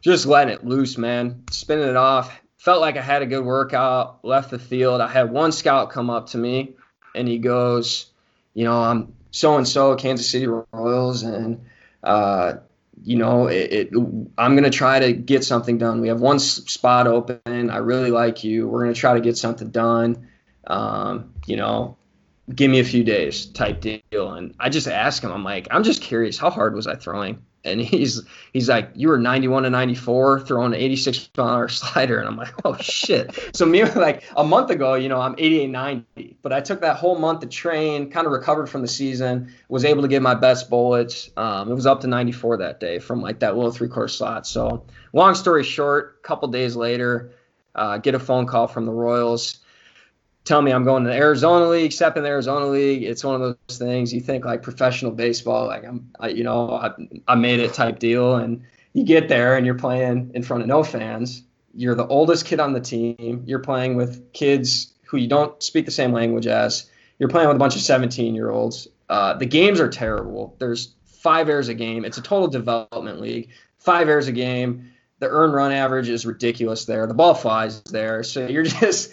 [0.00, 1.44] Just letting it loose, man.
[1.50, 2.40] Spinning it off.
[2.58, 4.24] Felt like I had a good workout.
[4.24, 5.00] Left the field.
[5.00, 6.76] I had one scout come up to me,
[7.14, 8.06] and he goes,
[8.54, 11.64] "You know, I'm so and so, Kansas City Royals, and
[12.02, 12.54] uh,
[13.02, 13.88] you know, it, it,
[14.38, 16.00] I'm gonna try to get something done.
[16.00, 17.70] We have one spot open.
[17.70, 18.68] I really like you.
[18.68, 20.28] We're gonna try to get something done.
[20.66, 21.96] Um, you know,
[22.52, 24.32] give me a few days type deal.
[24.32, 27.42] And I just asked him, I'm like, I'm just curious, how hard was I throwing?
[27.66, 28.20] And he's
[28.52, 32.36] he's like, you were 91 to 94 throwing an 86 mile hour slider, and I'm
[32.36, 33.38] like, oh shit.
[33.54, 36.96] so me like a month ago, you know, I'm 88 90, but I took that
[36.96, 40.34] whole month to train, kind of recovered from the season, was able to get my
[40.34, 41.30] best bullets.
[41.38, 44.46] Um, it was up to 94 that day from like that little three quarter slot.
[44.46, 47.32] So long story short, a couple days later,
[47.74, 49.63] uh, get a phone call from the Royals
[50.44, 53.02] tell me I'm going to the Arizona League, step in the Arizona League.
[53.02, 56.70] It's one of those things you think like professional baseball, like I'm, I, you know,
[56.70, 56.90] I,
[57.26, 58.36] I made it type deal.
[58.36, 61.42] And you get there and you're playing in front of no fans.
[61.74, 63.42] You're the oldest kid on the team.
[63.46, 66.90] You're playing with kids who you don't speak the same language as.
[67.18, 68.86] You're playing with a bunch of 17 year olds.
[69.08, 70.54] Uh, the games are terrible.
[70.58, 72.04] There's five errors a game.
[72.04, 73.48] It's a total development league.
[73.78, 74.90] Five errors a game.
[75.20, 77.06] The earn run average is ridiculous there.
[77.06, 78.22] The ball flies there.
[78.22, 79.12] So you're just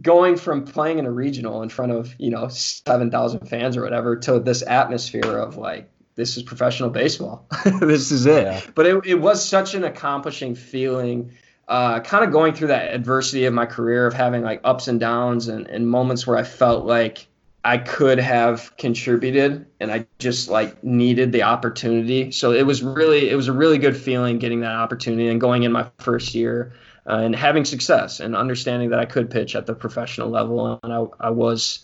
[0.00, 4.16] going from playing in a regional in front of you know 7,000 fans or whatever
[4.16, 7.46] to this atmosphere of like this is professional baseball
[7.80, 8.60] this is it yeah.
[8.74, 11.32] but it, it was such an accomplishing feeling
[11.70, 14.98] uh, kind of going through that adversity of my career of having like ups and
[14.98, 17.28] downs and, and moments where I felt like
[17.64, 22.32] I could have contributed and I just like needed the opportunity.
[22.32, 25.62] So it was really it was a really good feeling getting that opportunity and going
[25.62, 26.72] in my first year
[27.10, 30.78] uh, and having success and understanding that I could pitch at the professional level.
[30.80, 31.80] And I, I was,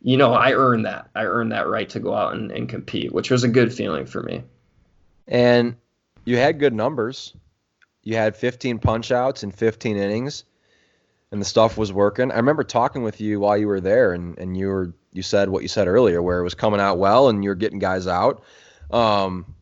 [0.00, 1.10] you know, I earned that.
[1.14, 4.06] I earned that right to go out and, and compete, which was a good feeling
[4.06, 4.42] for me.
[5.28, 5.76] And
[6.24, 7.34] you had good numbers.
[8.02, 10.44] You had 15 punch outs in 15 innings,
[11.30, 12.32] and the stuff was working.
[12.32, 15.50] I remember talking with you while you were there, and, and you were you said
[15.50, 18.42] what you said earlier, where it was coming out well, and you're getting guys out.
[18.90, 19.54] Um,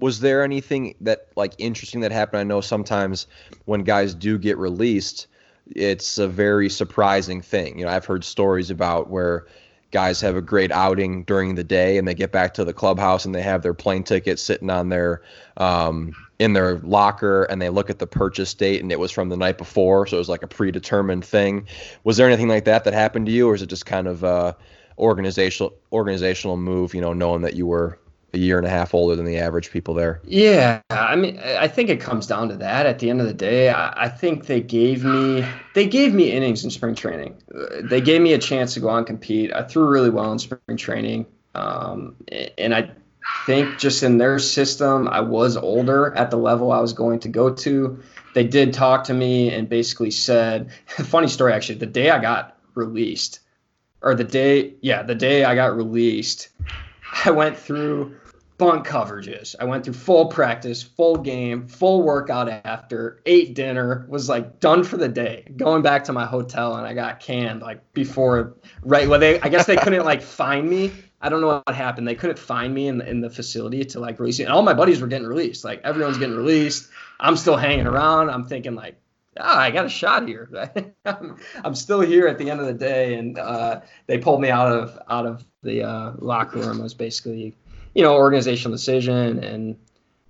[0.00, 2.40] was there anything that like interesting that happened?
[2.40, 3.26] I know sometimes
[3.64, 5.26] when guys do get released,
[5.74, 7.78] it's a very surprising thing.
[7.78, 9.46] You know, I've heard stories about where
[9.92, 13.24] guys have a great outing during the day and they get back to the clubhouse
[13.24, 15.22] and they have their plane ticket sitting on their
[15.56, 19.28] um, in their locker and they look at the purchase date and it was from
[19.28, 21.66] the night before, so it was like a predetermined thing.
[22.02, 24.24] Was there anything like that that happened to you, or is it just kind of
[24.24, 24.56] a
[24.98, 26.92] organizational organizational move?
[26.92, 27.98] You know, knowing that you were
[28.34, 30.20] a year and a half older than the average people there.
[30.24, 32.84] Yeah, I mean, I think it comes down to that.
[32.86, 36.32] At the end of the day, I, I think they gave me they gave me
[36.32, 37.40] innings in spring training.
[37.82, 39.52] They gave me a chance to go out and compete.
[39.52, 42.16] I threw really well in spring training, um,
[42.58, 42.90] and I
[43.46, 47.28] think just in their system, I was older at the level I was going to
[47.28, 48.02] go to.
[48.34, 52.58] They did talk to me and basically said, funny story actually, the day I got
[52.74, 53.40] released,
[54.02, 56.48] or the day, yeah, the day I got released,
[57.24, 58.16] I went through
[58.56, 59.54] bunt coverages.
[59.58, 64.84] I went through full practice, full game, full workout after, ate dinner, was like done
[64.84, 65.44] for the day.
[65.56, 69.48] Going back to my hotel and I got canned like before right well they I
[69.48, 70.92] guess they couldn't like find me.
[71.20, 72.06] I don't know what happened.
[72.06, 74.44] They couldn't find me in the, in the facility to like release it.
[74.44, 75.64] And all my buddies were getting released.
[75.64, 76.88] Like everyone's getting released.
[77.18, 78.30] I'm still hanging around.
[78.30, 78.96] I'm thinking like
[79.38, 80.48] ah, I got a shot here.
[81.04, 84.50] I'm, I'm still here at the end of the day, and uh, they pulled me
[84.50, 86.80] out of out of the uh, locker room.
[86.80, 87.54] It was basically
[87.94, 89.42] you know, organizational decision.
[89.42, 89.76] And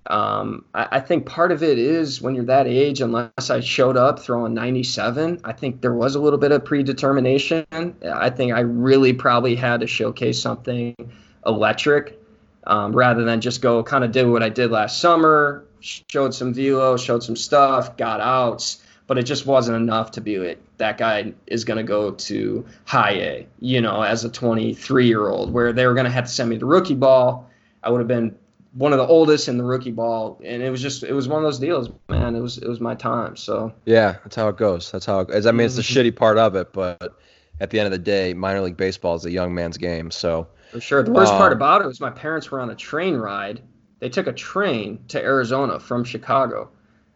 [0.06, 3.96] um, I, I, think part of it is when you're that age, unless I showed
[3.96, 7.66] up throwing 97, I think there was a little bit of predetermination.
[7.72, 10.94] I think I really probably had to showcase something
[11.46, 12.20] electric
[12.66, 16.52] um, rather than just go kind of do what I did last summer, showed some
[16.52, 20.98] velo, showed some stuff, got outs but it just wasn't enough to be like that
[20.98, 25.52] guy is going to go to high A, you know, as a 23 year old,
[25.52, 27.48] where they were going to have to send me to rookie ball.
[27.84, 28.36] I would have been
[28.72, 31.38] one of the oldest in the rookie ball, and it was just it was one
[31.38, 32.34] of those deals, man.
[32.34, 33.36] It was it was my time.
[33.36, 34.90] So yeah, that's how it goes.
[34.90, 35.46] That's how it goes.
[35.46, 36.08] I mean, it's the mm-hmm.
[36.08, 37.16] shitty part of it, but
[37.60, 40.10] at the end of the day, minor league baseball is a young man's game.
[40.10, 42.74] So for sure, the worst um, part about it was my parents were on a
[42.74, 43.62] train ride.
[44.00, 46.70] They took a train to Arizona from Chicago.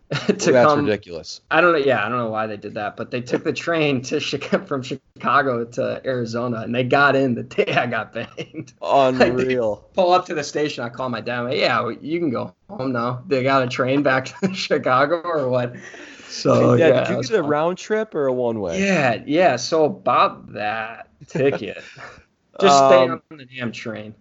[0.11, 1.43] to well, that's come, ridiculous.
[1.51, 1.79] I don't know.
[1.79, 4.21] Yeah, I don't know why they did that, but they took the train to
[4.67, 8.73] from Chicago to Arizona, and they got in the day I got banged.
[8.83, 9.71] Unreal.
[9.71, 10.83] like pull up to the station.
[10.83, 11.41] I call my dad.
[11.43, 13.23] Like, yeah, you can go home now.
[13.27, 15.75] They got a train back to Chicago or what?
[16.29, 18.81] So yeah, yeah did you get a round trip or a one way?
[18.81, 19.57] Yeah, yeah.
[19.57, 21.83] So about that ticket,
[22.61, 24.15] just stay um, on the damn train.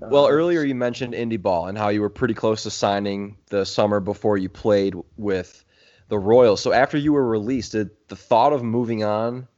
[0.00, 3.66] Well, earlier you mentioned indie ball and how you were pretty close to signing the
[3.66, 5.64] summer before you played with
[6.08, 6.60] the Royals.
[6.60, 9.48] So after you were released, did the thought of moving on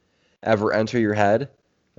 [0.43, 1.51] ever enter your head?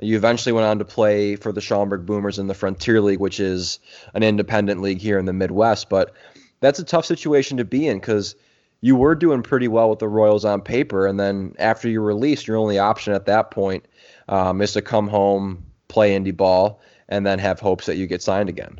[0.02, 3.39] You eventually went on to play for the Schaumburg Boomers in the Frontier League, which
[3.39, 3.80] is
[4.16, 5.89] an independent league here in the Midwest.
[5.89, 6.14] But
[6.60, 8.36] that's a tough situation to be in because
[8.82, 12.48] you were doing pretty well with the Royals on paper, and then after you're released,
[12.48, 13.86] your only option at that point
[14.28, 16.82] um, is to come home, play indie ball,
[17.12, 18.80] and then have hopes that you get signed again.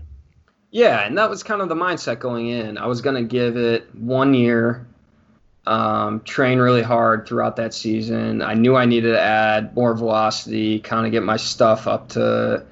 [0.72, 2.78] Yeah, and that was kind of the mindset going in.
[2.78, 4.88] I was going to give it one year,
[5.68, 8.42] um, train really hard throughout that season.
[8.42, 12.66] I knew I needed to add more velocity, kind of get my stuff up to,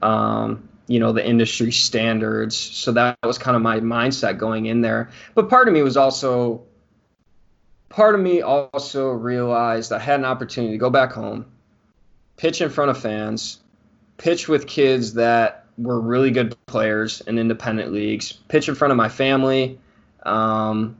[0.00, 2.56] um, you know, the industry standards.
[2.56, 5.10] So that was kind of my mindset going in there.
[5.34, 6.62] But part of me was also,
[7.90, 11.52] part of me also realized I had an opportunity to go back home,
[12.38, 13.61] pitch in front of fans,
[14.16, 18.96] pitch with kids that were really good players in independent leagues, pitch in front of
[18.96, 19.78] my family,
[20.24, 20.96] um,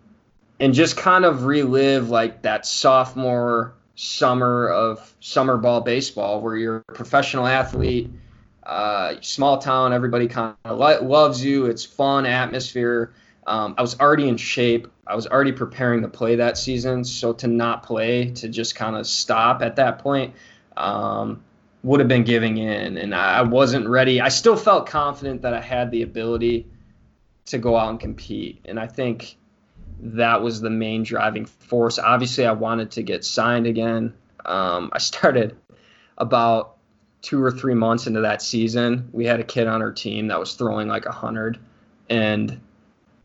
[0.60, 6.84] and just kind of relive like that sophomore summer of summer ball baseball where you're
[6.88, 8.10] a professional athlete,
[8.64, 11.66] uh, small town, everybody kind of lo- loves you.
[11.66, 13.12] It's fun atmosphere.
[13.46, 14.88] Um, I was already in shape.
[15.06, 17.04] I was already preparing to play that season.
[17.04, 20.34] So to not play, to just kind of stop at that point,
[20.76, 21.42] um,
[21.83, 24.20] would have been giving in, and I wasn't ready.
[24.20, 26.66] I still felt confident that I had the ability
[27.47, 29.37] to go out and compete, and I think
[30.01, 31.99] that was the main driving force.
[31.99, 34.14] Obviously, I wanted to get signed again.
[34.45, 35.57] Um, I started
[36.18, 36.76] about
[37.20, 39.09] two or three months into that season.
[39.12, 41.59] We had a kid on our team that was throwing like a hundred,
[42.09, 42.61] and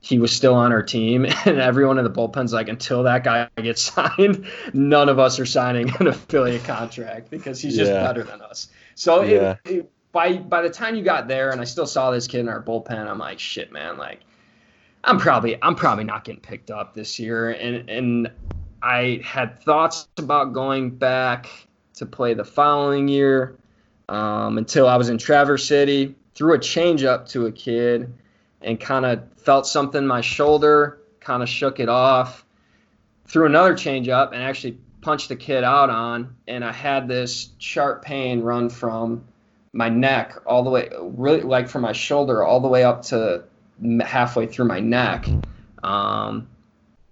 [0.07, 3.49] he was still on our team, and everyone in the bullpen's like, until that guy
[3.57, 8.03] gets signed, none of us are signing an affiliate contract because he's just yeah.
[8.03, 8.69] better than us.
[8.95, 9.57] So yeah.
[9.65, 12.39] it, it, by by the time you got there, and I still saw this kid
[12.39, 14.21] in our bullpen, I'm like, shit, man, like
[15.03, 18.31] I'm probably I'm probably not getting picked up this year, and and
[18.81, 21.49] I had thoughts about going back
[21.95, 23.57] to play the following year
[24.07, 28.13] um, until I was in Traverse City, threw a changeup to a kid
[28.61, 32.45] and kind of felt something in my shoulder, kind of shook it off,
[33.25, 36.35] threw another change up and actually punched the kid out on.
[36.47, 39.25] And I had this sharp pain run from
[39.73, 43.43] my neck all the way, really like from my shoulder all the way up to
[44.01, 45.27] halfway through my neck.
[45.83, 46.47] Um,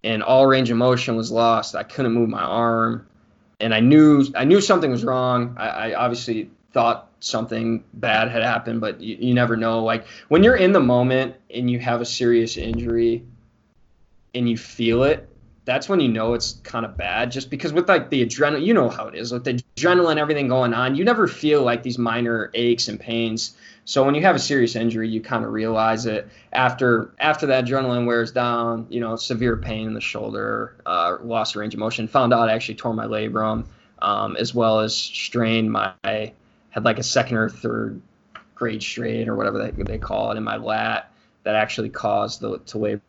[0.03, 1.75] and all range of motion was lost.
[1.75, 3.07] I couldn't move my arm.
[3.59, 5.55] And I knew I knew something was wrong.
[5.57, 9.83] I, I obviously thought something bad had happened, but you, you never know.
[9.83, 13.23] Like when you're in the moment and you have a serious injury
[14.33, 15.27] and you feel it,
[15.65, 17.31] that's when you know it's kind of bad.
[17.31, 20.47] Just because with like the adrenaline, you know how it is with the adrenaline, everything
[20.47, 23.55] going on, you never feel like these minor aches and pains.
[23.85, 27.65] So when you have a serious injury, you kind of realize it after after that
[27.65, 28.85] adrenaline wears down.
[28.89, 32.07] You know, severe pain in the shoulder, uh, lost range of motion.
[32.07, 33.65] Found out I actually tore my labrum,
[33.99, 36.31] um, as well as strained my
[36.75, 38.01] had like a second or third
[38.53, 41.09] grade strain or whatever they, they call it in my lat.
[41.43, 43.01] that actually caused the to labor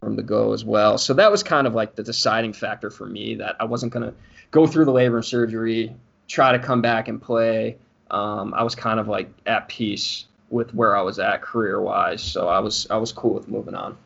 [0.00, 0.98] room to go as well.
[0.98, 4.10] So that was kind of like the deciding factor for me that I wasn't going
[4.10, 4.14] to
[4.50, 5.94] go through the labrum surgery,
[6.26, 7.76] try to come back and play.
[8.10, 12.20] Um, I was kind of like at peace with where I was at career wise,
[12.20, 13.96] so I was I was cool with moving on.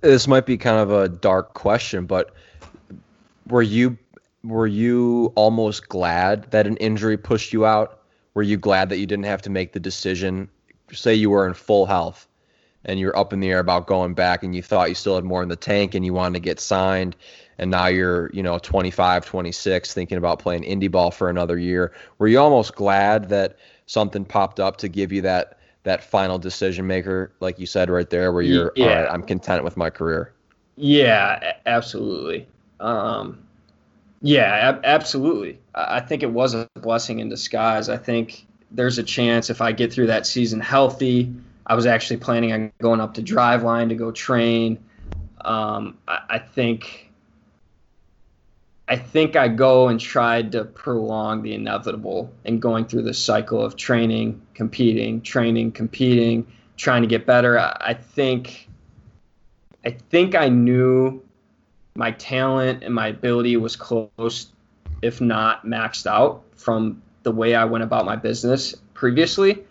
[0.00, 2.34] This might be kind of a dark question, but
[3.46, 3.96] were you
[4.42, 7.99] were you almost glad that an injury pushed you out?
[8.40, 10.48] Were you glad that you didn't have to make the decision?
[10.92, 12.26] Say you were in full health
[12.86, 15.24] and you're up in the air about going back and you thought you still had
[15.24, 17.16] more in the tank and you wanted to get signed
[17.58, 21.92] and now you're, you know, 25, 26 thinking about playing indie ball for another year.
[22.16, 26.86] Were you almost glad that something popped up to give you that that final decision
[26.86, 28.86] maker like you said right there where you're yeah.
[28.86, 30.32] all right, I'm content with my career?
[30.76, 32.48] Yeah, absolutely.
[32.80, 33.42] Um
[34.20, 35.58] yeah, ab- absolutely.
[35.74, 37.88] I think it was a blessing in disguise.
[37.88, 41.34] I think there's a chance if I get through that season healthy.
[41.66, 44.84] I was actually planning on going up to Driveline to go train.
[45.40, 47.10] Um, I, I think
[48.88, 53.64] I think I go and tried to prolong the inevitable and going through the cycle
[53.64, 56.44] of training, competing, training, competing,
[56.76, 57.56] trying to get better.
[57.56, 58.68] I think
[59.84, 61.22] I think I knew
[62.00, 64.46] my talent and my ability was close,
[65.02, 69.64] if not maxed out, from the way I went about my business previously.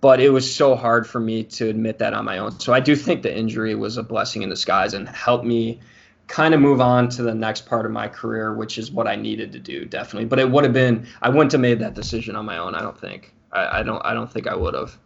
[0.00, 2.58] But it was so hard for me to admit that on my own.
[2.58, 5.80] So I do think the injury was a blessing in disguise and helped me
[6.26, 9.16] kind of move on to the next part of my career, which is what I
[9.16, 10.24] needed to do, definitely.
[10.24, 12.74] But it would have been I wouldn't have made that decision on my own.
[12.74, 13.34] I don't think.
[13.52, 14.00] I, I don't.
[14.06, 14.96] I don't think I would have.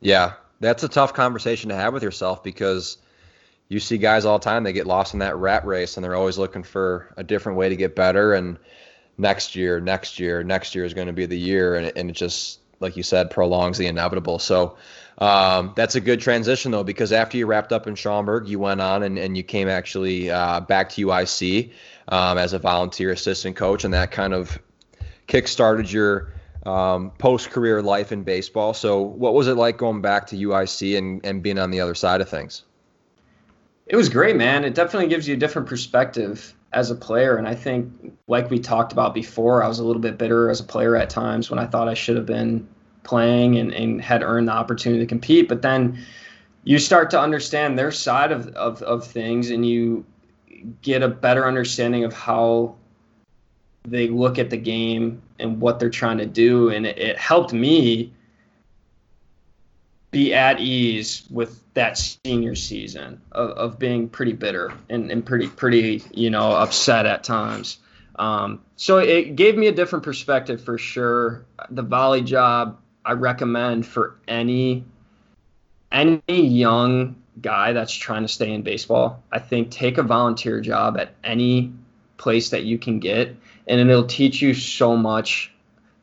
[0.00, 2.96] Yeah, that's a tough conversation to have with yourself because
[3.68, 6.14] you see guys all the time they get lost in that rat race and they're
[6.14, 8.58] always looking for a different way to get better and
[9.16, 12.10] next year next year next year is going to be the year and it, and
[12.10, 14.38] it just like you said prolongs the inevitable.
[14.38, 14.76] So
[15.18, 18.80] um, that's a good transition though because after you wrapped up in Schaumburg you went
[18.80, 21.72] on and, and you came actually uh, back to UIC
[22.08, 24.58] um, as a volunteer assistant coach and that kind of
[25.26, 26.32] kick-started your
[26.66, 28.74] um, post-career life in baseball.
[28.74, 31.94] So what was it like going back to UIC and, and being on the other
[31.94, 32.62] side of things
[33.86, 34.64] it was great, man.
[34.64, 37.36] It definitely gives you a different perspective as a player.
[37.36, 40.60] And I think, like we talked about before, I was a little bit bitter as
[40.60, 42.66] a player at times when I thought I should have been
[43.02, 45.48] playing and, and had earned the opportunity to compete.
[45.48, 45.98] But then
[46.64, 50.04] you start to understand their side of, of, of things and you
[50.80, 52.74] get a better understanding of how
[53.86, 56.70] they look at the game and what they're trying to do.
[56.70, 58.14] And it, it helped me
[60.14, 65.48] be at ease with that senior season of, of being pretty bitter and, and pretty
[65.48, 67.78] pretty you know upset at times.
[68.16, 71.44] Um, so it gave me a different perspective for sure.
[71.70, 74.84] The volley job I recommend for any
[75.90, 79.22] any young guy that's trying to stay in baseball.
[79.30, 81.72] I think take a volunteer job at any
[82.16, 83.36] place that you can get,
[83.66, 85.52] and it'll teach you so much,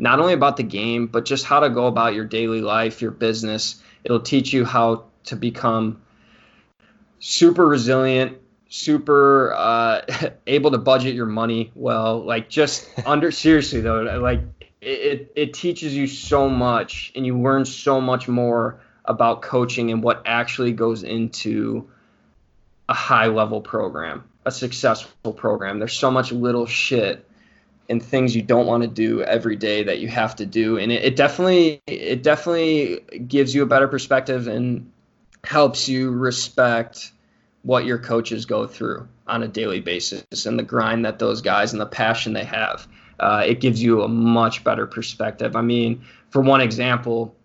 [0.02, 3.12] not only about the game, but just how to go about your daily life, your
[3.12, 6.02] business, It'll teach you how to become
[7.20, 8.38] super resilient,
[8.70, 10.02] super uh,
[10.48, 12.24] able to budget your money well.
[12.24, 14.42] Like just under seriously though, like
[14.82, 20.02] it, it teaches you so much and you learn so much more about coaching and
[20.02, 21.90] what actually goes into
[22.90, 25.80] a high level program, a successful program.
[25.80, 27.28] There's so much little shit
[27.92, 30.78] and things you don't want to do every day that you have to do.
[30.78, 34.92] And it, it, definitely it definitely gives you a better perspective and
[35.44, 37.12] helps you respect
[37.64, 41.74] what your coaches go through on a daily basis and the grind that those guys
[41.74, 42.88] and the passion they have.
[43.20, 45.56] Uh, it gives you a much better perspective.
[45.56, 47.36] I mean for one example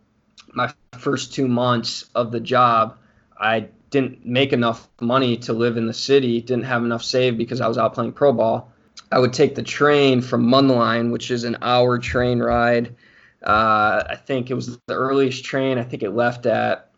[0.55, 2.97] my first two months of the job
[3.39, 7.61] i didn't make enough money to live in the city didn't have enough saved because
[7.61, 8.73] i was out playing pro ball
[9.11, 12.97] I would take the train from Mundelein, which is an hour train ride.
[13.43, 15.79] Uh, I think it was the earliest train.
[15.79, 16.91] I think it left at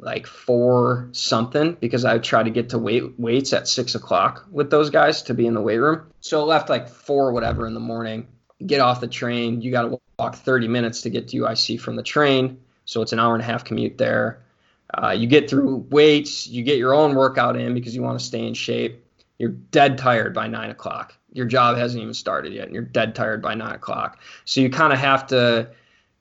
[0.00, 4.70] like four something because I tried to get to weight weights at six o'clock with
[4.70, 6.10] those guys to be in the weight room.
[6.20, 8.26] So it left like four whatever in the morning.
[8.66, 9.60] Get off the train.
[9.62, 12.60] You got to walk 30 minutes to get to UIC from the train.
[12.84, 14.42] So it's an hour and a half commute there.
[14.92, 16.46] Uh, you get through weights.
[16.46, 19.04] You get your own workout in because you want to stay in shape.
[19.38, 23.14] You're dead tired by nine o'clock your job hasn't even started yet and you're dead
[23.14, 24.20] tired by nine o'clock.
[24.46, 25.68] So you kind of have to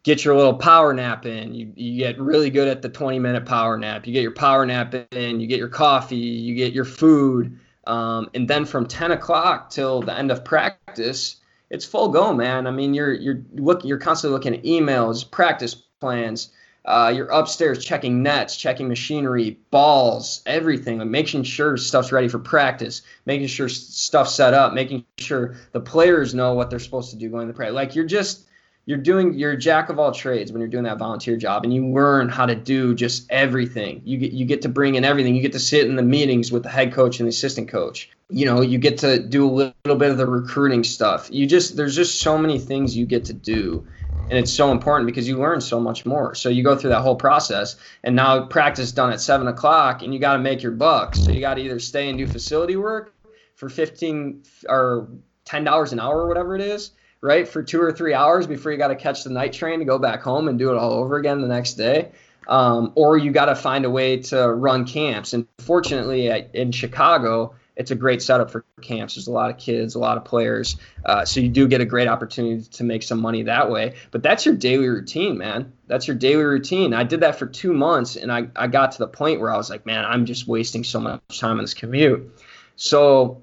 [0.01, 1.53] get your little power nap in.
[1.53, 4.05] You, you get really good at the 20 minute power nap.
[4.05, 7.57] You get your power nap in, you get your coffee, you get your food.
[7.85, 11.37] Um, and then from 10 o'clock till the end of practice,
[11.69, 12.67] it's full go, man.
[12.67, 16.51] I mean, you're, you're look, you're constantly looking at emails, practice plans,
[16.85, 22.39] Uh, you're upstairs checking nets, checking machinery, balls, everything, like making sure stuff's ready for
[22.39, 27.15] practice, making sure stuff's set up, making sure the players know what they're supposed to
[27.15, 27.75] do going to practice.
[27.75, 28.47] Like you're just
[28.85, 31.87] you're doing you're jack of all trades when you're doing that volunteer job and you
[31.87, 34.01] learn how to do just everything.
[34.03, 35.35] You get you get to bring in everything.
[35.35, 38.09] You get to sit in the meetings with the head coach and the assistant coach.
[38.29, 41.29] You know you get to do a little bit of the recruiting stuff.
[41.31, 43.87] You just there's just so many things you get to do
[44.33, 47.01] and it's so important because you learn so much more so you go through that
[47.01, 50.71] whole process and now practice done at seven o'clock and you got to make your
[50.71, 53.13] bucks so you got to either stay and do facility work
[53.55, 55.07] for 15 or
[55.45, 56.91] $10 an hour or whatever it is
[57.23, 59.85] right, for two or three hours before you got to catch the night train to
[59.85, 62.11] go back home and do it all over again the next day.
[62.49, 65.31] Um, or you got to find a way to run camps.
[65.31, 69.15] And fortunately, in Chicago, it's a great setup for camps.
[69.15, 71.85] There's a lot of kids, a lot of players, uh, so you do get a
[71.85, 73.95] great opportunity to make some money that way.
[74.11, 75.73] But that's your daily routine, man.
[75.87, 76.93] That's your daily routine.
[76.93, 79.57] I did that for two months, and I, I got to the point where I
[79.57, 82.39] was like, man, I'm just wasting so much time on this commute.
[82.75, 83.41] So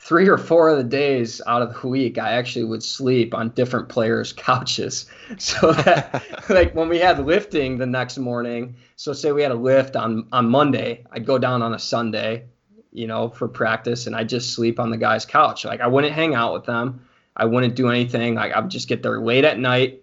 [0.00, 3.50] three or four of the days out of the week, I actually would sleep on
[3.50, 5.06] different players' couches.
[5.38, 9.56] So that, like when we had lifting the next morning, so say we had a
[9.56, 12.46] lift on on Monday, I'd go down on a Sunday,
[12.92, 15.64] you know, for practice, and I'd just sleep on the guy's couch.
[15.64, 17.00] Like I wouldn't hang out with them,
[17.36, 18.34] I wouldn't do anything.
[18.34, 20.02] Like I would just get there late at night.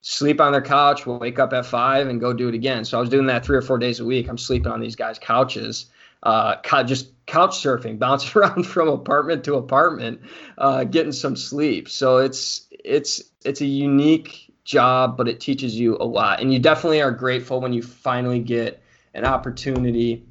[0.00, 2.84] Sleep on their couch, wake up at five, and go do it again.
[2.84, 4.28] So I was doing that three or four days a week.
[4.28, 5.86] I'm sleeping on these guys' couches,
[6.22, 10.20] uh, just couch surfing, bouncing around from apartment to apartment,
[10.56, 11.88] uh, getting some sleep.
[11.88, 16.58] So it's it's it's a unique job, but it teaches you a lot, and you
[16.58, 18.82] definitely are grateful when you finally get
[19.14, 20.24] an opportunity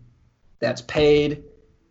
[0.60, 1.44] that's paid.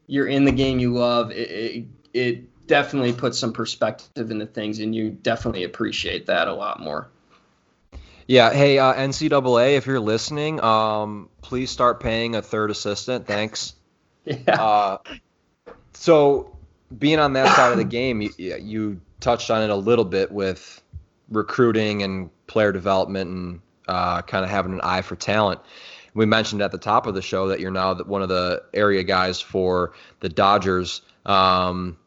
[0.06, 1.30] You're in the game you love.
[1.30, 1.84] It, it,
[2.14, 7.08] it definitely puts some perspective into things, and you definitely appreciate that a lot more.
[8.26, 8.52] Yeah.
[8.52, 13.26] Hey, uh, NCAA, if you're listening, um, please start paying a third assistant.
[13.26, 13.74] Thanks.
[14.28, 14.60] Yeah.
[14.60, 14.98] Uh,
[15.92, 16.56] so
[16.98, 20.32] being on that side of the game, you, you touched on it a little bit
[20.32, 20.82] with
[21.28, 25.60] recruiting and player development and uh, kind of having an eye for talent.
[26.16, 29.02] We mentioned at the top of the show that you're now one of the area
[29.02, 31.02] guys for the Dodgers.
[31.26, 31.98] Um,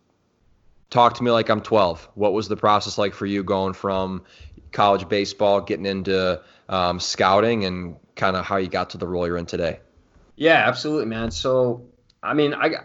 [0.89, 2.10] talk to me like I'm 12.
[2.16, 4.24] What was the process like for you going from
[4.72, 9.28] college baseball, getting into um, scouting, and kind of how you got to the role
[9.28, 9.80] you're in today?
[10.36, 11.30] Yeah, absolutely, man.
[11.30, 11.86] So
[12.24, 12.78] I mean, I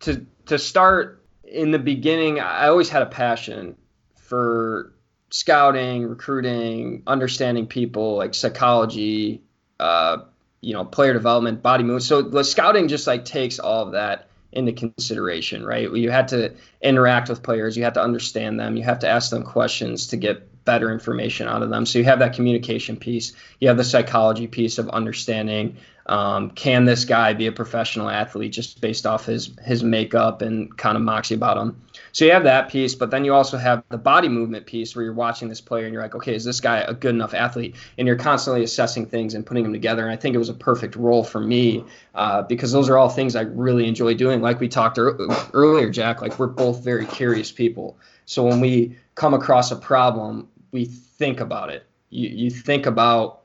[0.00, 3.76] to to start in the beginning, I always had a passion
[4.16, 4.92] for
[5.30, 9.42] scouting, recruiting, understanding people, like psychology,
[9.78, 10.18] uh,
[10.62, 12.04] you know, player development, body movement.
[12.04, 15.90] So the scouting just like takes all of that into consideration, right?
[15.92, 19.30] You had to interact with players, you have to understand them, you have to ask
[19.30, 21.84] them questions to get better information out of them.
[21.84, 26.84] So you have that communication piece, you have the psychology piece of understanding um, can
[26.84, 31.02] this guy be a professional athlete just based off his his makeup and kind of
[31.02, 31.80] moxie about him?
[32.12, 35.04] So you have that piece, but then you also have the body movement piece where
[35.04, 37.74] you're watching this player and you're like, okay, is this guy a good enough athlete?
[37.96, 40.02] And you're constantly assessing things and putting them together.
[40.02, 41.84] And I think it was a perfect role for me
[42.14, 44.42] uh, because those are all things I really enjoy doing.
[44.42, 45.18] Like we talked er-
[45.54, 47.96] earlier, Jack, like we're both very curious people.
[48.26, 51.86] So when we come across a problem, we think about it.
[52.10, 53.40] You, you think about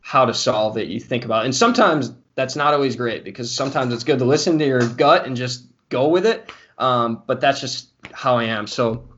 [0.00, 0.88] how to solve it.
[0.88, 1.46] You think about it.
[1.46, 5.26] And sometimes that's not always great because sometimes it's good to listen to your gut
[5.26, 6.50] and just go with it.
[6.78, 8.66] Um, but that's just how I am.
[8.66, 9.08] So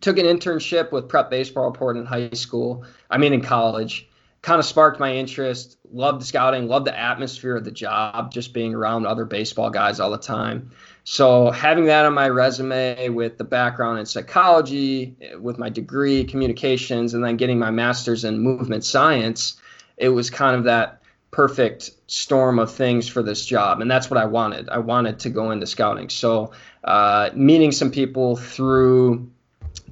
[0.00, 2.84] took an internship with Prep Baseball Report in high school.
[3.10, 4.08] I mean, in college.
[4.40, 5.76] Kind of sparked my interest.
[5.92, 6.66] Loved scouting.
[6.66, 8.32] Loved the atmosphere of the job.
[8.32, 10.72] Just being around other baseball guys all the time.
[11.04, 17.14] So having that on my resume with the background in psychology, with my degree, communications,
[17.14, 19.60] and then getting my master's in movement science,
[19.96, 21.01] it was kind of that
[21.32, 25.30] perfect storm of things for this job and that's what i wanted i wanted to
[25.30, 26.52] go into scouting so
[26.84, 29.30] uh, meeting some people through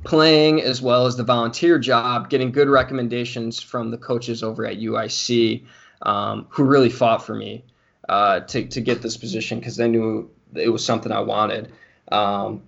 [0.04, 4.76] playing as well as the volunteer job getting good recommendations from the coaches over at
[4.76, 5.64] uic
[6.02, 7.64] um, who really fought for me
[8.10, 11.72] uh, to, to get this position because they knew it was something i wanted
[12.12, 12.62] um,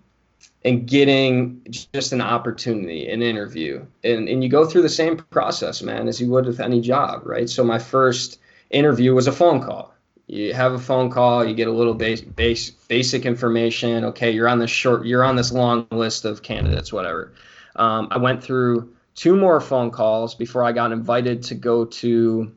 [0.64, 1.60] and getting
[1.92, 3.84] just an opportunity, an interview.
[4.04, 7.22] And, and you go through the same process, man, as you would with any job,
[7.26, 7.50] right?
[7.50, 8.38] So my first
[8.72, 9.94] interview was a phone call.
[10.26, 14.04] You have a phone call, you get a little base, base, basic information.
[14.04, 17.32] Okay, you're on this short, you're on this long list of candidates, whatever.
[17.76, 22.52] Um, I went through two more phone calls before I got invited to go to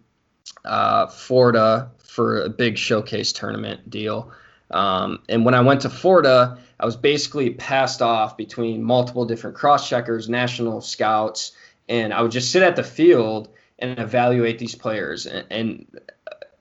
[0.63, 4.31] uh, Florida for a big showcase tournament deal.
[4.71, 9.55] Um, and when I went to Florida, I was basically passed off between multiple different
[9.55, 11.51] cross checkers, national scouts,
[11.87, 13.49] and I would just sit at the field
[13.79, 15.25] and evaluate these players.
[15.25, 15.99] And, and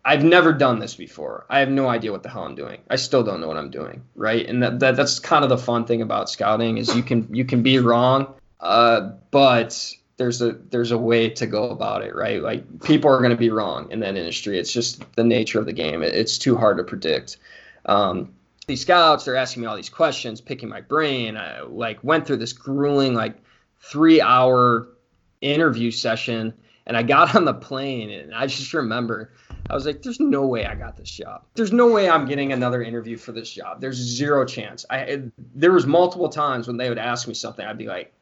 [0.05, 1.47] I've never done this before.
[1.49, 2.81] I have no idea what the hell I'm doing.
[2.91, 4.47] I still don't know what I'm doing, right?
[4.47, 7.45] And that, that that's kind of the fun thing about scouting is you can you
[7.45, 12.43] can be wrong, uh, but there's a there's a way to go about it, right?
[12.43, 14.59] Like people are going to be wrong in that industry.
[14.59, 16.03] It's just the nature of the game.
[16.03, 17.39] It, it's too hard to predict.
[17.87, 18.35] Um,
[18.67, 21.37] these scouts, they're asking me all these questions, picking my brain.
[21.37, 23.37] I like went through this grueling like
[23.81, 24.89] three hour
[25.41, 26.55] interview session,
[26.87, 29.33] and I got on the plane, and I just remember
[29.71, 31.45] I was like, "There's no way I got this job.
[31.55, 33.81] There's no way I'm getting another interview for this job.
[33.81, 35.23] There's zero chance." I
[35.55, 38.13] there was multiple times when they would ask me something, I'd be like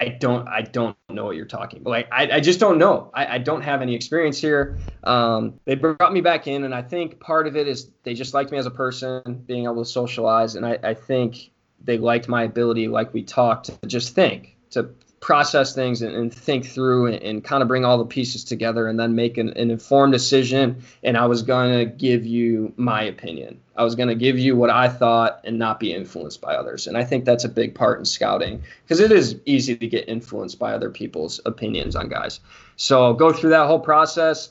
[0.00, 1.90] I don't I don't know what you're talking about.
[1.90, 3.10] Like I, I just don't know.
[3.14, 4.78] I, I don't have any experience here.
[5.04, 8.34] Um, they brought me back in, and I think part of it is they just
[8.34, 11.50] liked me as a person, being able to socialize, and I, I think
[11.82, 14.90] they liked my ability, like we talked, to just think, to
[15.24, 18.88] process things and, and think through and, and, kind of bring all the pieces together
[18.88, 20.82] and then make an, an informed decision.
[21.02, 23.58] And I was going to give you my opinion.
[23.74, 26.86] I was going to give you what I thought and not be influenced by others.
[26.86, 30.10] And I think that's a big part in scouting because it is easy to get
[30.10, 32.40] influenced by other people's opinions on guys.
[32.76, 34.50] So go through that whole process.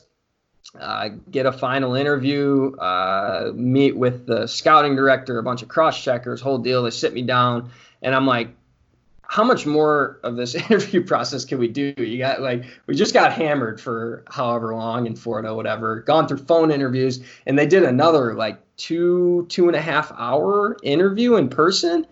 [0.80, 6.02] Uh, get a final interview, uh, meet with the scouting director, a bunch of cross
[6.02, 6.82] checkers, whole deal.
[6.82, 7.70] They sit me down,
[8.02, 8.48] and I'm like,
[9.34, 11.92] how much more of this interview process can we do?
[11.98, 16.02] You got like we just got hammered for however long in Florida, whatever.
[16.02, 20.76] Gone through phone interviews, and they did another like two two and a half hour
[20.84, 22.06] interview in person,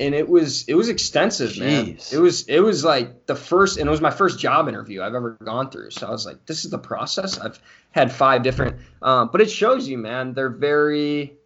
[0.00, 1.60] and it was it was extensive, Jeez.
[1.60, 1.98] man.
[2.10, 5.14] It was it was like the first, and it was my first job interview I've
[5.14, 5.90] ever gone through.
[5.92, 7.38] So I was like, this is the process.
[7.38, 7.60] I've
[7.92, 10.34] had five different, um, but it shows you, man.
[10.34, 11.36] They're very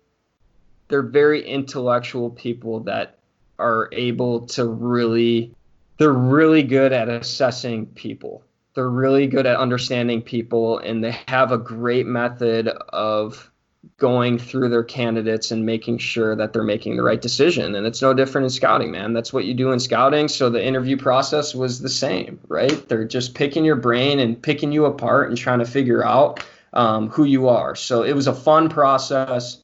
[0.88, 3.19] they're very intellectual people that
[3.60, 5.54] are able to really
[5.98, 8.42] they're really good at assessing people.
[8.74, 13.50] They're really good at understanding people and they have a great method of
[13.96, 17.74] going through their candidates and making sure that they're making the right decision.
[17.74, 19.12] And it's no different in scouting, man.
[19.12, 20.28] That's what you do in scouting.
[20.28, 22.88] So the interview process was the same, right?
[22.88, 27.08] They're just picking your brain and picking you apart and trying to figure out um,
[27.08, 27.74] who you are.
[27.74, 29.58] So it was a fun process,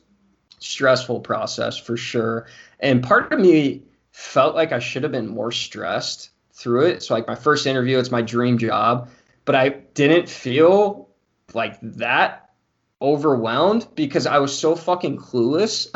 [0.58, 2.46] stressful process for sure.
[2.80, 7.02] And part of me felt like I should have been more stressed through it.
[7.02, 9.10] So like my first interview, it's my dream job,
[9.44, 11.08] but I didn't feel
[11.54, 12.50] like that
[13.00, 15.88] overwhelmed because I was so fucking clueless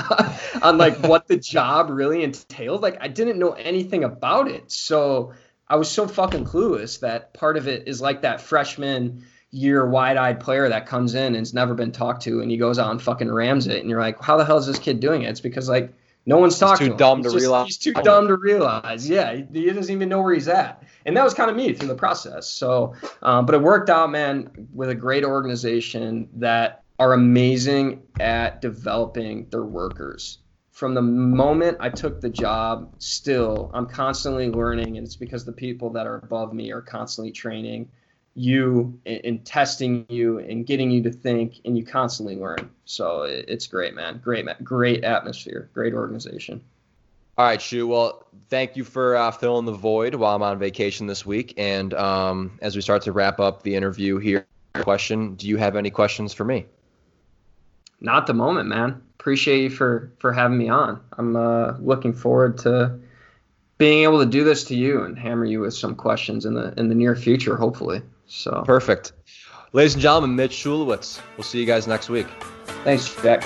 [0.62, 2.82] on like what the job really entailed.
[2.82, 4.70] Like I didn't know anything about it.
[4.70, 5.32] So
[5.66, 10.40] I was so fucking clueless that part of it is like that freshman year wide-eyed
[10.40, 13.28] player that comes in and's never been talked to and he goes out and fucking
[13.28, 15.68] rams it and you're like how the hell is this kid doing it it's because
[15.68, 15.92] like
[16.26, 16.86] no one's talking.
[16.86, 17.66] He's too dumb to, realize.
[17.66, 19.08] He's too dumb to realize.
[19.08, 20.82] Yeah, he, he, doesn't even know where he's at.
[21.06, 22.48] And that was kind of me through the process.
[22.48, 28.60] So, um, but it worked out, man, with a great organization that are amazing at
[28.60, 30.38] developing their workers.
[30.70, 35.52] From the moment I took the job, still I'm constantly learning, and it's because the
[35.52, 37.88] people that are above me are constantly training
[38.40, 42.70] you and, testing you and getting you to think and you constantly learn.
[42.86, 44.18] So it's great man.
[44.24, 45.68] Great great atmosphere.
[45.74, 46.62] Great organization.
[47.36, 47.86] All right shu.
[47.86, 51.52] Well thank you for uh, filling the void while i'm on vacation this week.
[51.58, 55.76] And um, as we start to wrap up the interview here question do you have
[55.76, 56.64] any questions for me?
[58.00, 59.02] Not the moment man.
[59.18, 60.98] Appreciate you for for having me on.
[61.18, 62.98] I'm uh, looking forward to
[63.76, 66.72] being able to do this to you and hammer you with some questions in the
[66.78, 68.00] in the near future hopefully
[68.30, 69.12] so perfect.
[69.72, 71.20] Ladies and gentlemen, Mitch Shulowitz.
[71.36, 72.26] We'll see you guys next week.
[72.84, 73.44] Thanks, Jack.